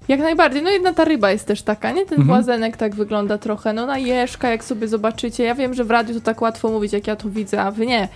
[0.08, 0.62] Jak najbardziej.
[0.62, 2.06] No jedna ta ryba jest też taka, nie?
[2.06, 2.26] Ten Mhm.
[2.26, 3.72] błazenek tak wygląda trochę.
[3.72, 5.44] No na jeżka, jak sobie zobaczycie.
[5.44, 7.86] Ja wiem, że w radiu to tak łatwo mówić, jak ja to widzę, a wy
[7.86, 8.08] nie.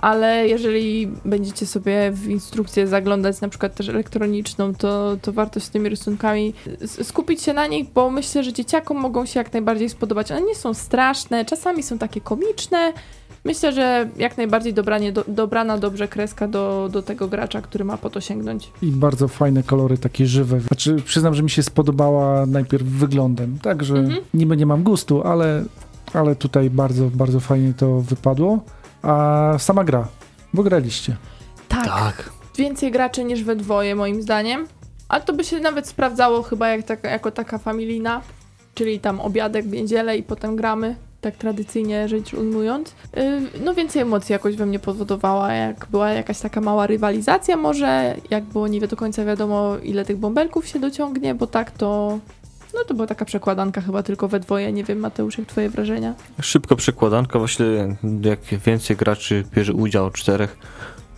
[0.00, 5.70] Ale jeżeli będziecie sobie w instrukcję zaglądać, na przykład też elektroniczną, to, to warto się
[5.70, 6.54] tymi rysunkami
[7.02, 10.32] skupić się na nich, bo myślę, że dzieciakom mogą się jak najbardziej spodobać.
[10.32, 12.92] One nie są straszne, czasami są takie komiczne.
[13.44, 17.96] Myślę, że jak najbardziej dobranie, do, dobrana dobrze kreska do, do tego gracza, który ma
[17.96, 18.70] po to sięgnąć.
[18.82, 20.60] I bardzo fajne kolory, takie żywe.
[20.60, 23.58] Znaczy, przyznam, że mi się spodobała najpierw wyglądem.
[23.62, 24.20] Także Mhm.
[24.34, 25.64] niby nie mam gustu, ale,
[26.12, 28.60] ale tutaj bardzo, bardzo fajnie to wypadło.
[29.04, 30.08] A sama gra,
[30.54, 31.16] bo graliście.
[31.68, 31.84] tak.
[31.84, 32.30] Tak.
[32.56, 34.66] więcej graczy niż we dwoje, moim zdaniem.
[35.08, 38.20] Ale to by się nawet sprawdzało chyba jak taka, jako taka familijna,
[38.74, 42.94] czyli tam obiadek w niedzielę i potem gramy, tak tradycyjnie rzecz ujmując.
[43.16, 43.22] Yy,
[43.64, 48.44] no więcej emocji jakoś we mnie powodowała, jak była jakaś taka mała rywalizacja może, jak
[48.44, 52.18] było nie do końca wiadomo ile tych bąbelków się dociągnie, bo tak to...
[52.74, 56.14] No to była taka przekładanka chyba tylko we dwoje, nie wiem Mateusz, jak twoje wrażenia?
[56.42, 57.66] Szybko przekładanka, właśnie
[58.22, 60.56] jak więcej graczy bierze udział, czterech,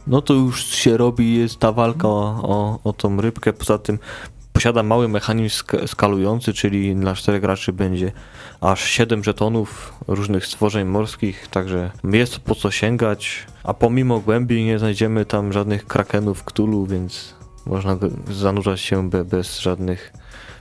[0.06, 3.52] no to już się robi, jest ta walka o, o, tą rybkę.
[3.52, 3.98] Poza tym
[4.52, 8.12] posiada mały mechanizm sk- skalujący, czyli dla czterech graczy będzie
[8.60, 14.78] aż 7 żetonów różnych stworzeń morskich, także jest po co sięgać, a pomimo głębi nie
[14.78, 17.34] znajdziemy tam żadnych krakenów, ktulu, więc
[17.66, 17.96] można
[18.30, 20.12] zanurzać się be, bez żadnych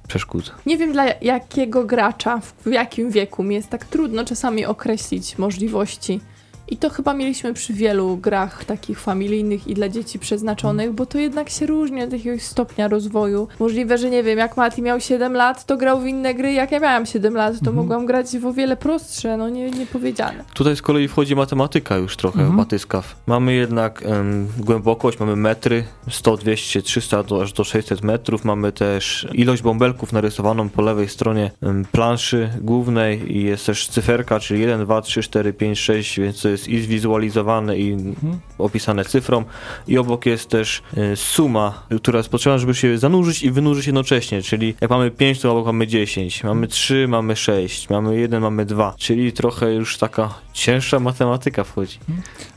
[0.07, 0.55] przeszkód.
[0.65, 6.19] Nie wiem dla jakiego gracza, w, jakim wieku mi jest tak trudno czasami określić możliwości.
[6.67, 11.17] I to chyba mieliśmy przy wielu grach takich familijnych i dla dzieci przeznaczonych, bo to
[11.17, 13.47] jednak się różni od jakiegoś stopnia rozwoju.
[13.59, 16.71] Możliwe, że nie wiem, jak Mati miał 7 lat, to grał w inne gry, jak
[16.71, 17.75] ja miałam 7 lat, to Mhm.
[17.75, 20.43] mogłam grać w o wiele prostsze, no nie, niepowiedziane.
[20.53, 22.53] Tutaj z kolei wchodzi matematyka już trochę Mhm.
[22.53, 23.15] w batyskaw.
[23.27, 28.45] Mamy jednak em, głębokość, mamy metry 100, 200, 300 do, aż do 600 metrów.
[28.45, 34.39] Mamy też ilość bąbelków narysowaną po lewej stronie em, planszy głównej i jest też cyferka,
[34.39, 38.39] czyli 1, 2, 3, 4, 5, 6, więc to jest i zwizualizowane i Mhm.
[38.57, 39.43] opisane cyfrą.
[39.87, 44.41] I obok jest też e, suma, która jest potrzebna, żeby się zanurzyć i wynurzyć jednocześnie,
[44.41, 48.65] czyli jak mamy 5, to obok mamy 10, mamy 3, mamy 6, mamy 1, mamy
[48.65, 51.99] 2, czyli trochę już taka cięższa matematyka wchodzi.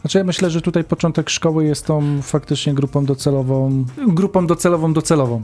[0.01, 5.43] Znaczy ja myślę, że tutaj początek szkoły jest tą faktycznie grupą docelową, grupą docelową docelową.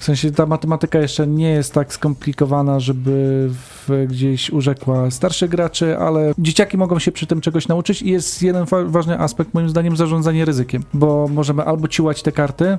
[0.00, 5.98] W sensie ta matematyka jeszcze nie jest tak skomplikowana, żeby w, gdzieś urzekła starszych graczy,
[5.98, 9.68] ale dzieciaki mogą się przy tym czegoś nauczyć i jest jeden wa- ważny aspekt moim
[9.68, 12.78] zdaniem zarządzanie ryzykiem, bo możemy albo ciłać te karty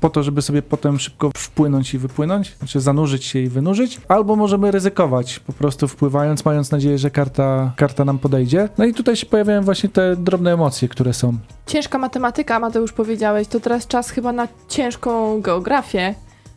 [0.00, 4.36] po to, żeby sobie potem szybko wpłynąć i wypłynąć, znaczy zanurzyć się i wynurzyć, albo
[4.36, 8.68] możemy ryzykować, po prostu wpływając, mając nadzieję, że karta, karta nam podejdzie.
[8.78, 11.38] No i tutaj się pojawiają właśnie te drobne emocje, które są.
[11.66, 16.14] Ciężka matematyka, Mateusz powiedziałeś, to teraz czas chyba na ciężką geografię,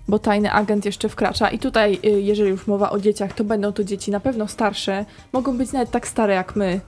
[0.07, 1.49] bo tajny agent jeszcze wkracza.
[1.49, 5.05] I tutaj, y, jeżeli już mowa o dzieciach, to będą to dzieci na pewno starsze,
[5.33, 6.79] mogą być nawet tak stare jak my,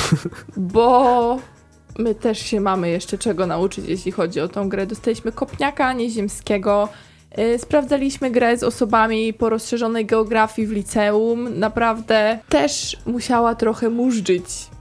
[0.56, 1.38] bo
[1.98, 4.86] my też się mamy jeszcze czego nauczyć, jeśli chodzi o tą grę.
[4.86, 6.88] Dostaliśmy kopniaka nieziemskiego.
[7.38, 11.58] y, Sprawdzaliśmy grę z osobami po rozszerzonej geografii w liceum.
[11.58, 14.75] Naprawdę też musiała trochę murzyć.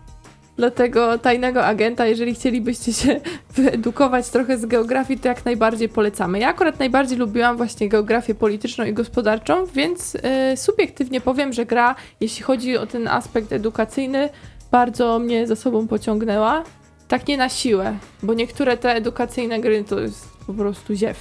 [0.57, 3.21] Dlatego tajnego agenta, jeżeli chcielibyście się
[3.57, 6.39] wyedukować trochę z geografii, to jak najbardziej polecamy.
[6.39, 10.21] Ja akurat najbardziej lubiłam właśnie geografię polityczną i gospodarczą, więc y,
[10.57, 14.29] subiektywnie powiem, że gra, jeśli chodzi o ten aspekt edukacyjny,
[14.71, 16.63] bardzo mnie za sobą pociągnęła.
[17.07, 21.17] Tak nie na siłę, bo niektóre te edukacyjne gry to jest po prostu ziew.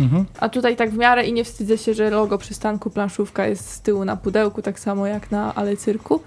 [0.00, 0.24] Mhm.
[0.40, 3.80] A tutaj tak w miarę i nie wstydzę się, że logo przystanku planszówka jest z
[3.80, 6.20] tyłu na pudełku, tak samo jak na Ale Cyrku,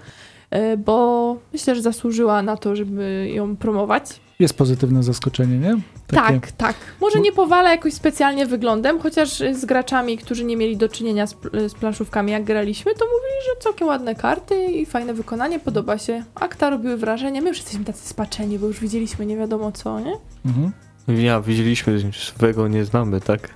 [0.78, 4.20] bo myślę, że zasłużyła na to, żeby ją promować.
[4.38, 5.70] jest pozytywne zaskoczenie, nie?
[6.06, 6.74] Takie- Tak, tak.
[7.00, 11.36] Może nie powala jakoś specjalnie wyglądem, chociaż z graczami, którzy nie mieli do czynienia z,
[11.68, 16.24] z planszówkami, jak graliśmy, to mówili, że całkiem ładne karty i fajne wykonanie, podoba się.
[16.34, 20.12] Akta robiły wrażenie, my już jesteśmy tacy spaczeni, bo już widzieliśmy nie wiadomo co, nie?
[20.46, 20.72] Mhm.
[21.08, 23.54] Ja, widzieliśmy, swego nie znamy, tak?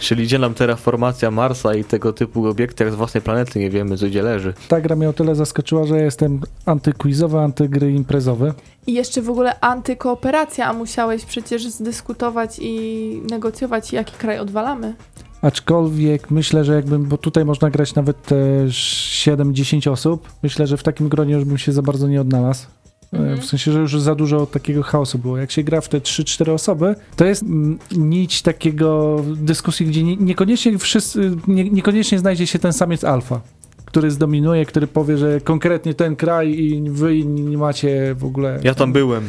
[0.00, 3.96] Czyli idzie nam terraformacja Marsa i tego typu obiekty, jak z własnej planety nie wiemy,
[3.96, 4.54] co gdzie leży.
[4.68, 8.54] Ta gra mnie o tyle zaskoczyła, że ja jestem antyquizowy, antygry imprezowy.
[8.86, 14.94] I jeszcze w ogóle antykooperacja, a musiałeś przecież zdyskutować i negocjować, jaki kraj odwalamy.
[15.42, 18.74] Aczkolwiek myślę, że jakbym, bo tutaj można grać nawet też
[19.26, 22.66] 7-10 osób, myślę, że w takim gronie już bym się za bardzo nie odnalazł.
[23.12, 23.40] E, Mhm.
[23.40, 25.38] W sensie, że już za dużo takiego chaosu było.
[25.38, 27.44] Jak się gra w te 3-4 osoby, to jest
[27.96, 33.40] nić takiego dyskusji, gdzie nie, niekoniecznie wszyscy, nie, niekoniecznie znajdzie się ten samiec alfa,
[33.84, 38.60] który zdominuje, który powie, że konkretnie ten kraj i wy nie macie w ogóle...
[38.62, 39.28] Ja tam byłem.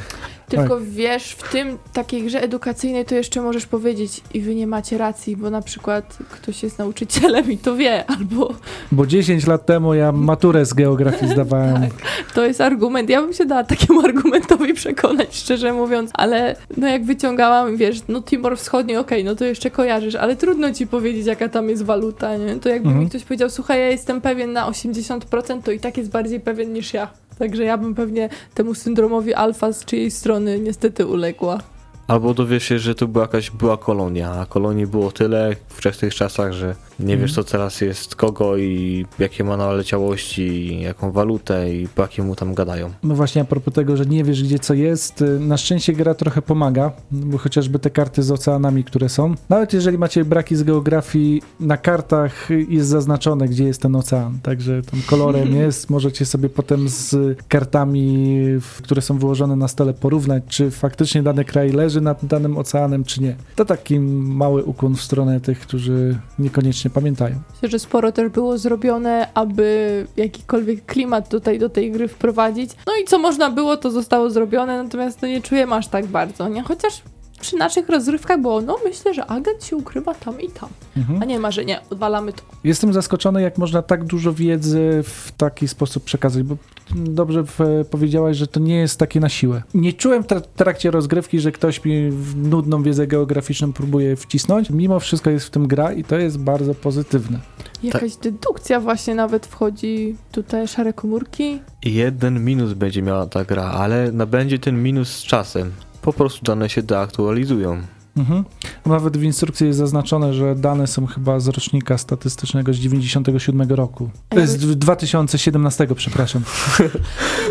[0.50, 4.98] Tylko wiesz, w tym takiej grze edukacyjnej to jeszcze możesz powiedzieć i wy nie macie
[4.98, 8.54] racji, bo na przykład ktoś jest nauczycielem i to wie, albo
[8.92, 11.82] Bo 10 lat temu ja maturę z geografii zdawałem.
[11.82, 11.92] Tak.
[12.34, 13.10] to jest argument.
[13.10, 18.22] Ja bym się dała takiemu argumentowi przekonać, szczerze mówiąc, ale no jak wyciągałam, wiesz, no
[18.22, 22.38] Timor Wschodni, okej, no to jeszcze kojarzysz, ale trudno ci powiedzieć, jaka tam jest waluta,
[22.38, 22.56] nie?
[22.56, 23.04] To jakby Mhm.
[23.04, 26.74] mi ktoś powiedział, słuchaj, ja jestem pewien na 80%, to i tak jest bardziej pewien
[26.74, 27.08] niż ja.
[27.42, 31.60] Także ja bym pewnie temu syndromowi alfa z czyjej strony niestety uległa.
[32.08, 36.16] Albo dowiesz się, że to była jakaś była kolonia, a kolonii było tyle w wczesnych
[36.16, 41.76] czasach, że nie wiesz co teraz jest kogo i jakie ma naleciałości, i jaką walutę
[41.76, 42.90] i po jakiemu tam gadają.
[43.04, 46.14] No właśnie a propos tego, że nie wiesz gdzie co jest, y, na szczęście gra
[46.14, 50.64] trochę pomaga, bo chociażby te karty z oceanami, które są, nawet jeżeli macie braki z
[50.64, 56.50] geografii, na kartach jest zaznaczone gdzie jest ten ocean, także tam kolorem jest, możecie sobie
[56.50, 57.16] potem z
[57.48, 58.38] kartami,
[58.78, 63.22] które są wyłożone na stole porównać, czy faktycznie dany kraj leży nad danym oceanem, czy
[63.22, 63.36] nie.
[63.56, 67.36] To taki mały ukłon w stronę tych, którzy niekoniecznie pamiętają.
[67.54, 72.72] Myślę, że sporo też było zrobione, aby jakikolwiek klimat tutaj do tej gry wprowadzić.
[72.88, 76.48] No i co można było, to zostało zrobione, natomiast no nie czujemy aż tak bardzo,
[76.48, 76.64] nie?
[76.64, 77.02] Chociaż
[77.42, 80.70] przy naszych rozrywkach było, no myślę, że agent się ukrywa tam i tam.
[80.98, 81.22] Mhm.
[81.22, 82.42] A nie ma, że nie, odwalamy to.
[82.64, 86.56] Jestem zaskoczony, jak można tak dużo wiedzy w taki sposób przekazać, bo
[86.96, 87.60] dobrze w,
[87.92, 89.64] powiedziałaś, że to nie jest takie na siłę.
[89.74, 94.70] Nie czułem tra- w trakcie rozgrywki, że ktoś mi w nudną wiedzę geograficzną próbuje wcisnąć.
[94.70, 97.40] Mimo wszystko jest w tym gra i to jest bardzo pozytywne.
[97.84, 101.60] Jakaś dedukcja właśnie nawet wchodzi, tutaj szare komórki.
[101.86, 105.72] I jeden minus będzie miała ta gra, ale na- będzie ten minus z czasem.
[106.02, 107.82] Po prostu dane się deaktualizują.
[108.18, 108.44] Mhm.
[108.86, 114.10] Nawet w instrukcji jest zaznaczone, że dane są chyba z rocznika statystycznego z 97 roku.
[114.46, 116.42] Z 2017, przepraszam.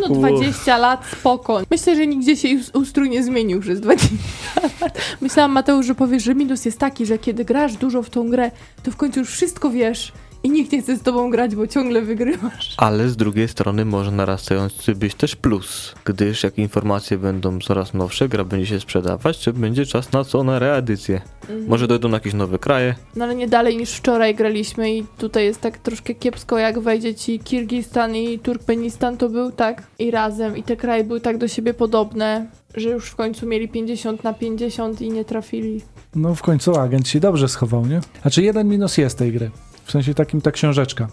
[0.09, 1.61] No 20 lat, spoko.
[1.71, 4.09] Myślę, że nigdzie się us- ustrój nie zmienił przez 20
[4.63, 4.99] lat.
[5.21, 8.51] Myślałam, Mateusz, że powiesz, że minus jest taki, że kiedy grasz dużo w tą grę,
[8.83, 10.13] to w końcu już wszystko wiesz
[10.43, 12.75] i nikt nie chce z tobą grać, bo ciągle wygrywasz.
[12.77, 18.29] Ale z drugiej strony może narastający być też plus, gdyż jak informacje będą coraz nowsze,
[18.29, 20.45] gra będzie się sprzedawać, czy będzie czas na co?
[20.45, 21.21] Na reedycję.
[21.69, 22.95] Może dojdą na jakieś nowe kraje.
[23.17, 27.15] No ale nie dalej niż wczoraj graliśmy i tutaj jest tak troszkę kiepsko, jak wejdzie
[27.15, 31.49] ci Kirgistan i Turkmenistan to był tak i razem i te kraje były tak do
[31.49, 35.81] siebie podobne, że już w końcu mieli 50 na 50 i nie trafili.
[36.15, 38.01] No w końcu agent się dobrze schował, nie?
[38.23, 39.51] Znaczy jeden minus jest tej gry.
[39.91, 41.09] W sensie takim ta książeczka.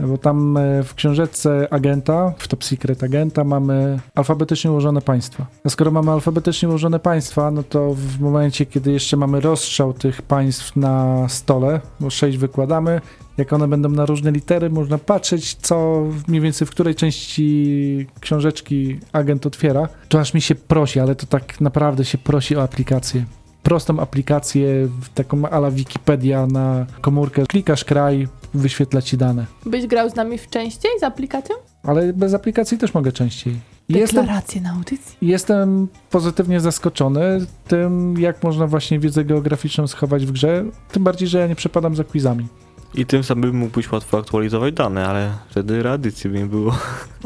[0.00, 5.46] Bo tam e, w książeczce agenta, w Top Secret agenta mamy alfabetycznie ułożone państwa.
[5.64, 10.22] A skoro mamy alfabetycznie ułożone państwa, no to w momencie, kiedy jeszcze mamy rozstrzał tych
[10.22, 13.00] państw na stole, bo sześć wykładamy,
[13.38, 18.98] jak one będą na różne litery, można patrzeć, co mniej więcej w której części książeczki
[19.12, 19.88] agent otwiera.
[20.08, 23.24] To aż mi się prosi, ale to tak naprawdę się prosi o aplikację
[23.64, 27.46] prostą aplikację, taką ala Wikipedia na komórkę.
[27.46, 29.46] Klikasz kraj, wyświetla ci dane.
[29.66, 31.56] Byś grał z nami w częściej z aplikacją?
[31.82, 33.54] Ale bez aplikacji też mogę częściej.
[33.88, 34.26] I Jestem,
[34.62, 35.16] na audycji.
[35.22, 40.64] jestem pozytywnie zaskoczony tym, jak można właśnie wiedzę geograficzną schować w grze.
[40.92, 42.46] Tym bardziej, że ja nie przepadam za quizami.
[42.94, 46.76] I tym samym mógłbyś łatwo aktualizować dane, ale wtedy reedycji by nie było.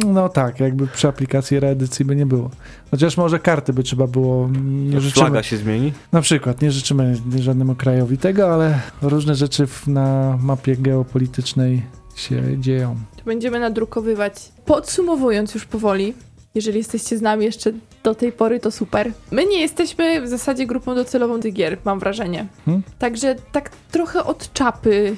[0.07, 2.51] No tak, jakby przy aplikacji reedycji by nie było.
[2.91, 4.49] Chociaż może karty by trzeba było.
[4.65, 5.93] Nie życzymy, Flaga się zmieni.
[6.13, 11.83] na przykład, nie życzymy żadnemu krajowi tego, ale różne rzeczy w, na mapie geopolitycznej
[12.17, 12.97] się dzieją.
[13.17, 14.35] To będziemy nadrukowywać.
[14.65, 16.15] Podsumowując już powoli,
[16.55, 17.73] jeżeli jesteście z nami jeszcze
[18.05, 19.13] do tej pory, to super.
[19.31, 22.47] My nie jesteśmy w zasadzie grupą docelową tych gier, mam wrażenie.
[22.65, 22.83] Hmm?
[22.99, 25.17] Także tak trochę od czapy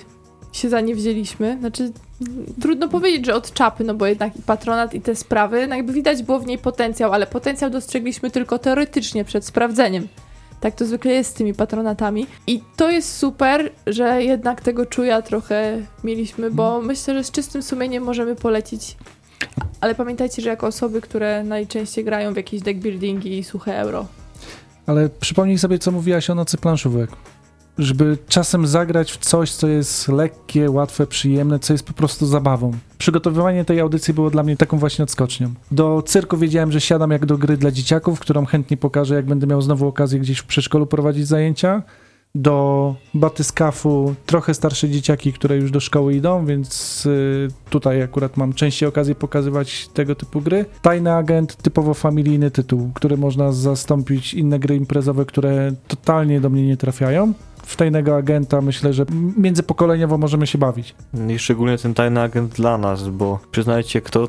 [0.52, 1.56] się za nie wzięliśmy.
[1.60, 1.92] Znaczy,
[2.60, 5.92] trudno powiedzieć, że od czapy, no bo jednak i patronat i te sprawy, no jakby
[5.92, 10.08] widać było w niej potencjał, ale potencjał dostrzegliśmy tylko teoretycznie przed sprawdzeniem.
[10.60, 12.26] Tak to zwykle jest z tymi patronatami.
[12.46, 17.62] I to jest super, że jednak tego czuja trochę mieliśmy, bo myślę, że z czystym
[17.62, 18.96] sumieniem możemy polecić.
[19.80, 24.06] Ale pamiętajcie, że jako osoby, które najczęściej grają w jakieś deckbuildingi i suche euro,
[24.86, 27.10] Ale przypomnij sobie, co mówiłaś o nocy planszówek.
[27.78, 32.72] Żeby czasem zagrać w coś, co jest lekkie, łatwe, przyjemne, co jest po prostu zabawą.
[32.98, 35.54] Przygotowywanie tej audycji było dla mnie taką właśnie odskocznią.
[35.70, 39.46] Do cyrku wiedziałem, że siadam jak do gry dla dzieciaków, którą chętnie pokażę, jak będę
[39.46, 41.82] miał znowu okazję gdzieś w przedszkolu prowadzić zajęcia.
[42.34, 48.52] Do batyskafu trochę starsze dzieciaki, które już do szkoły idą, więc y, tutaj akurat mam
[48.52, 50.64] częściej okazję pokazywać tego typu gry.
[50.82, 56.66] Tajny agent, typowo familijny tytuł, który można zastąpić inne gry imprezowe, które totalnie do mnie
[56.66, 57.32] nie trafiają.
[57.62, 59.04] W tajnego agenta myślę, że
[59.36, 60.94] międzypokoleniowo możemy się bawić.
[61.28, 64.28] I szczególnie ten tajny agent dla nas, bo przyznajcie, kto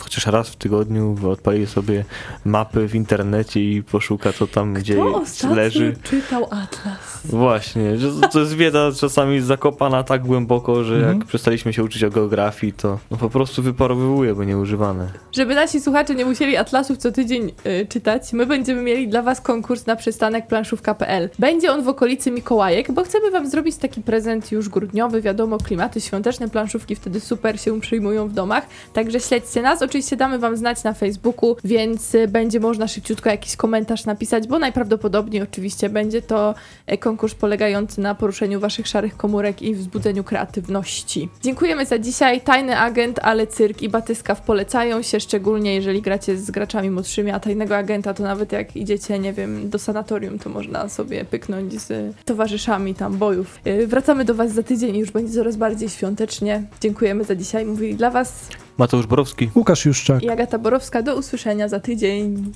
[0.00, 2.04] chociaż raz w tygodniu odpali sobie
[2.44, 4.96] mapy w internecie i poszuka, co tam gdzie
[5.38, 5.96] Kto leży.
[6.02, 7.20] czytał Atlas?
[7.24, 11.18] Właśnie, że to jest wiedza czasami zakopana tak głęboko, że Mhm.
[11.18, 15.08] jak przestaliśmy się uczyć o geografii, to no po prostu wyparowywuje, bo nieużywane.
[15.32, 19.40] Żeby nasi słuchacze nie musieli atlasów co tydzień y, czytać, my będziemy mieli dla Was
[19.40, 21.30] konkurs na przystanek planszówka.pl.
[21.38, 22.30] Będzie on w okolicy
[22.72, 27.60] Mikołajek, bo chcemy Wam zrobić taki prezent już grudniowy, wiadomo, klimaty świąteczne, planszówki wtedy super
[27.60, 32.28] się przyjmują w domach, także śledźcie nas, oczywiście damy Wam znać na Facebooku, więc y,
[32.28, 36.54] będzie można szybciutko jakiś komentarz napisać, bo najprawdopodobniej oczywiście będzie to
[36.86, 41.28] e, konkurs polegający na poruszeniu Waszych szarych komórek i wzbudzeniu kreatywności.
[41.42, 46.50] Dziękujemy za dzisiaj, Tajny Agent, ale Cyrk i Batyskaw polecają się, szczególnie jeżeli gracie z
[46.50, 50.88] graczami młodszymi, a Tajnego Agenta to nawet jak idziecie, nie wiem, do sanatorium, to można
[50.88, 52.16] sobie pyknąć z
[52.62, 53.58] towarzyszami tam bojów.
[53.64, 56.62] Yy, Wracamy do Was za tydzień i już będzie coraz bardziej świątecznie.
[56.80, 58.48] Dziękujemy za dzisiaj, mówili dla Was
[58.78, 59.50] Mateusz Borowski.
[59.54, 60.22] Łukasz Juszczak.
[60.22, 61.02] i Agata Borowska.
[61.02, 62.52] Do usłyszenia za tydzień.